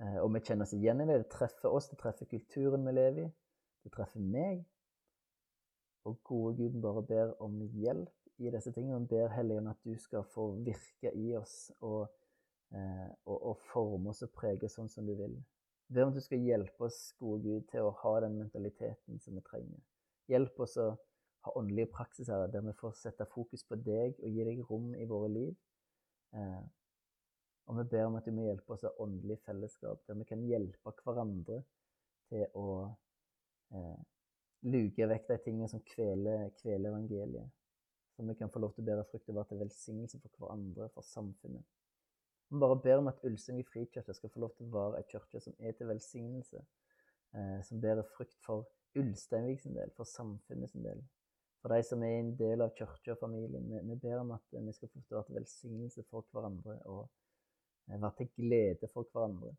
Eh, 0.00 0.18
og 0.20 0.30
vi 0.34 0.42
kjenner 0.44 0.66
oss 0.66 0.74
igjen 0.76 1.02
i 1.04 1.08
det. 1.08 1.20
Det 1.22 1.32
treffer 1.32 1.72
oss, 1.72 1.90
det 1.92 2.00
treffer 2.00 2.28
kulturen 2.28 2.84
vi 2.88 2.96
lever 2.96 3.26
i. 3.26 3.28
Det 3.84 3.92
treffer 3.94 4.24
meg. 4.24 4.64
Og 6.06 6.20
gode 6.24 6.54
Gud 6.60 6.78
bare 6.82 7.02
ber 7.02 7.34
om 7.42 7.58
hjelp 7.74 8.14
i 8.38 8.50
disse 8.52 8.72
tingene. 8.72 9.00
Han 9.00 9.08
ber 9.10 9.32
Helligånd 9.34 9.72
at 9.72 9.82
du 9.84 9.96
skal 9.98 10.24
få 10.30 10.50
virke 10.66 11.12
i 11.14 11.32
oss 11.38 11.72
og, 11.80 12.06
eh, 12.70 13.10
og, 13.24 13.36
og, 13.36 13.58
forme 13.72 14.12
oss 14.12 14.22
og 14.26 14.32
prege 14.36 14.70
sånn 14.70 14.90
som 14.92 15.08
du 15.08 15.16
vil. 15.18 15.34
Ber 15.92 16.06
om 16.06 16.14
at 16.14 16.18
du 16.18 16.24
skal 16.24 16.42
hjelpe 16.42 16.88
oss, 16.88 17.00
gode 17.18 17.42
Gud, 17.46 17.66
til 17.70 17.86
å 17.86 17.94
ha 18.02 18.14
den 18.24 18.38
mentaliteten 18.38 19.20
som 19.22 19.38
vi 19.38 19.44
trenger. 19.46 19.82
Hjelp 20.30 20.62
oss 20.62 20.76
å 20.82 20.88
ha 21.46 21.54
åndelige 21.58 21.92
praksiser 21.94 22.48
der 22.50 22.64
vi 22.66 22.74
får 22.78 22.96
sette 22.98 23.26
fokus 23.30 23.62
på 23.66 23.78
deg 23.78 24.18
og 24.18 24.34
gi 24.34 24.46
deg 24.48 24.64
rom 24.70 24.90
i 24.98 25.06
våre 25.10 25.30
liv. 25.30 25.54
Eh, 26.34 26.64
og 27.66 27.78
vi 27.80 27.88
ber 27.90 28.06
om 28.06 28.18
at 28.18 28.26
du 28.26 28.34
må 28.34 28.46
hjelpe 28.46 28.74
oss 28.74 28.84
av 28.86 28.98
åndelig 29.02 29.40
fellesskap, 29.46 30.02
der 30.06 30.18
vi 30.18 30.26
kan 30.28 30.42
hjelpe 30.46 30.94
hverandre 31.02 31.62
til 32.30 32.44
å 32.58 32.66
eh, 33.74 34.02
luke 34.62 35.08
vekk 35.10 35.28
de 35.30 35.38
tingene 35.44 35.68
som 35.70 35.82
kveler, 35.84 36.50
kveler, 36.60 36.90
evangeliet. 36.90 37.50
Så 38.16 38.24
vi 38.24 38.34
kan 38.38 38.50
få 38.50 38.62
lov 38.62 38.72
til 38.72 38.84
å 38.84 38.88
bære 38.88 39.04
frukt 39.10 39.28
og 39.28 39.36
være 39.36 39.50
til 39.50 39.60
velsignelse 39.60 40.20
for 40.22 40.38
hverandre, 40.40 40.88
for 40.94 41.04
samfunnet. 41.04 41.66
Vi 42.48 42.60
bare 42.62 42.78
ber 42.80 43.02
om 43.02 43.10
at 43.10 43.20
Ulsteinvik 43.26 43.68
frikirke 43.74 44.14
skal 44.14 44.32
få 44.32 44.44
lov 44.44 44.54
til 44.56 44.68
å 44.68 44.76
være 44.76 45.02
ei 45.02 45.08
kirke 45.10 45.42
som 45.42 45.56
er 45.58 45.74
til 45.76 45.90
velsignelse, 45.90 46.62
eh, 47.36 47.58
som 47.66 47.82
bærer 47.82 48.06
frukt 48.16 48.38
for 48.46 48.64
Ulsteinvik 48.96 49.60
sin 49.60 49.76
del, 49.76 49.92
for 49.98 50.08
samfunnet 50.08 50.72
sin 50.72 50.86
del, 50.86 51.02
for 51.60 51.74
de 51.74 51.82
som 51.84 52.02
er 52.06 52.16
en 52.20 52.32
del 52.38 52.64
av 52.64 52.72
kirka 52.78 53.16
og 53.16 53.20
familien. 53.20 53.68
Vi, 53.68 53.82
vi, 53.90 54.00
ber 54.06 54.22
om 54.22 54.32
at 54.38 54.56
vi 54.56 54.76
skal 54.78 54.88
få 54.88 55.02
lov 55.02 55.04
til 55.04 55.16
å 55.16 55.18
være 55.18 55.28
til 55.28 55.40
velsignelse 55.40 56.06
for 56.08 56.28
hverandre. 56.32 56.80
og 56.86 57.06
være 57.86 58.12
til 58.18 58.28
glede 58.36 58.88
for 58.92 59.06
hverandre. 59.12 59.52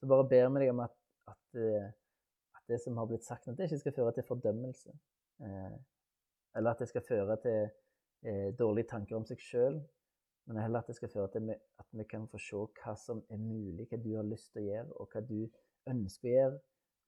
Så 0.00 0.08
bare 0.10 0.28
ber 0.28 0.48
vi 0.50 0.64
deg 0.64 0.72
om 0.72 0.82
at, 0.82 0.96
at, 1.28 1.54
eh, 1.54 1.88
at, 2.56 2.62
det 2.68 2.80
som 2.82 2.96
har 2.96 3.06
blitt 3.06 3.24
sagt, 3.24 3.48
at 3.48 3.58
det 3.58 3.68
ikke 3.68 3.78
skal 3.84 3.96
føre 3.96 4.12
til 4.16 4.26
fordømmelse. 4.28 4.94
Eh, 5.42 5.78
eller 6.56 6.70
at 6.70 6.82
det 6.82 6.88
skal 6.88 7.04
føre 7.08 7.36
til 7.42 7.60
eh, 8.28 8.48
dårlige 8.58 8.90
tanker 8.94 9.16
om 9.16 9.26
seg 9.28 9.40
sjøl. 9.40 9.80
Men 10.46 10.58
heller 10.58 10.82
at 10.82 10.90
det 10.90 10.96
skal 10.98 11.12
føre 11.12 11.28
til 11.34 11.52
at 11.54 11.86
vi 11.90 12.04
kan 12.10 12.26
få 12.30 12.38
se 12.42 12.64
hva 12.80 12.94
som 12.98 13.22
er 13.30 13.38
mulig, 13.38 13.86
hva 13.90 13.98
du 14.02 14.10
har 14.16 14.26
lyst 14.26 14.50
til 14.52 14.64
å 14.64 14.66
gjøre, 14.66 14.96
og 14.98 15.12
hva 15.14 15.22
du 15.28 15.38
ønsker 15.90 16.28
å 16.28 16.36
gjøre 16.36 16.60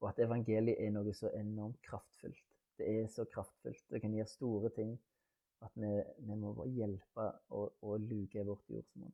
Og 0.03 0.09
at 0.09 0.19
evangeliet 0.19 0.79
er 0.83 0.91
noe 0.91 1.13
så 1.15 1.29
enormt 1.33 1.79
kraftfullt. 1.87 2.47
Det 2.77 2.87
er 2.91 3.05
så 3.07 3.23
kraftfullt. 3.31 3.85
Det 3.89 4.01
kan 4.03 4.13
gjøre 4.13 4.27
store 4.27 4.71
ting. 4.75 4.97
At 5.63 5.71
vi, 5.79 5.91
vi 6.27 6.35
må 6.35 6.51
hjelpe 6.67 7.29
og 7.55 8.01
luke 8.03 8.43
vårt 8.43 8.69
jordsmonn. 8.69 9.13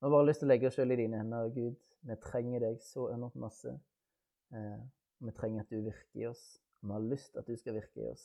Vi 0.00 0.06
har 0.06 0.10
bare 0.10 0.24
lyst 0.30 0.40
til 0.40 0.48
å 0.48 0.48
legge 0.48 0.68
oss 0.70 0.78
selv 0.80 0.94
i 0.94 0.96
dine 0.96 1.18
hender, 1.20 1.50
Gud. 1.52 1.74
Vi 2.08 2.14
trenger 2.24 2.62
deg 2.64 2.78
så 2.80 3.10
enormt 3.12 3.34
masse. 3.36 3.74
Eh, 4.56 4.78
vi 5.20 5.32
trenger 5.36 5.60
at 5.60 5.72
du 5.74 5.82
virker 5.84 6.22
i 6.22 6.28
oss. 6.30 6.44
Vi 6.80 6.88
har 6.88 7.02
lyst 7.04 7.34
til 7.34 7.42
at 7.42 7.50
du 7.50 7.56
skal 7.60 7.74
virke 7.76 8.00
i 8.00 8.06
oss. 8.08 8.22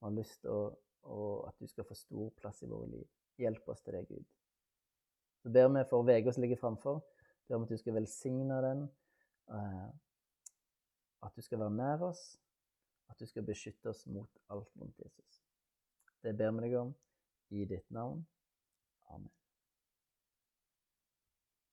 Vi 0.00 0.08
har 0.08 0.16
lyst 0.16 0.40
til 0.42 0.50
å, 0.50 1.20
at 1.46 1.60
du 1.62 1.70
skal 1.70 1.86
få 1.86 1.94
stor 1.94 2.32
plass 2.40 2.64
i 2.66 2.70
våre 2.72 2.88
liv. 2.90 3.04
Hjelp 3.38 3.70
oss 3.70 3.84
til 3.86 3.94
det, 3.94 4.00
Gud. 4.08 4.24
Så 5.44 5.52
ber 5.54 5.70
vi 5.70 5.84
for 5.92 6.10
uka 6.10 6.34
som 6.34 6.42
ligger 6.42 6.58
framfor. 6.58 6.98
Ber 7.46 7.60
om 7.60 7.66
at 7.68 7.70
du 7.70 7.78
skal 7.78 7.94
velsigne 8.00 8.58
den. 8.66 8.82
Eh, 9.46 9.86
at 11.22 11.36
du 11.38 11.46
skal 11.46 11.62
være 11.62 11.76
nær 11.76 12.02
oss. 12.08 12.24
At 13.06 13.22
du 13.22 13.30
skal 13.30 13.46
beskytte 13.46 13.94
oss 13.94 14.02
mot 14.10 14.42
alt 14.50 14.74
vondt, 14.74 14.98
Jesus. 14.98 15.38
Det 16.22 16.34
ber 16.34 16.50
vi 16.58 16.66
deg 16.66 16.76
om 16.80 16.90
i 17.54 17.62
ditt 17.70 17.86
navn. 17.94 18.26
Amen. 19.14 19.30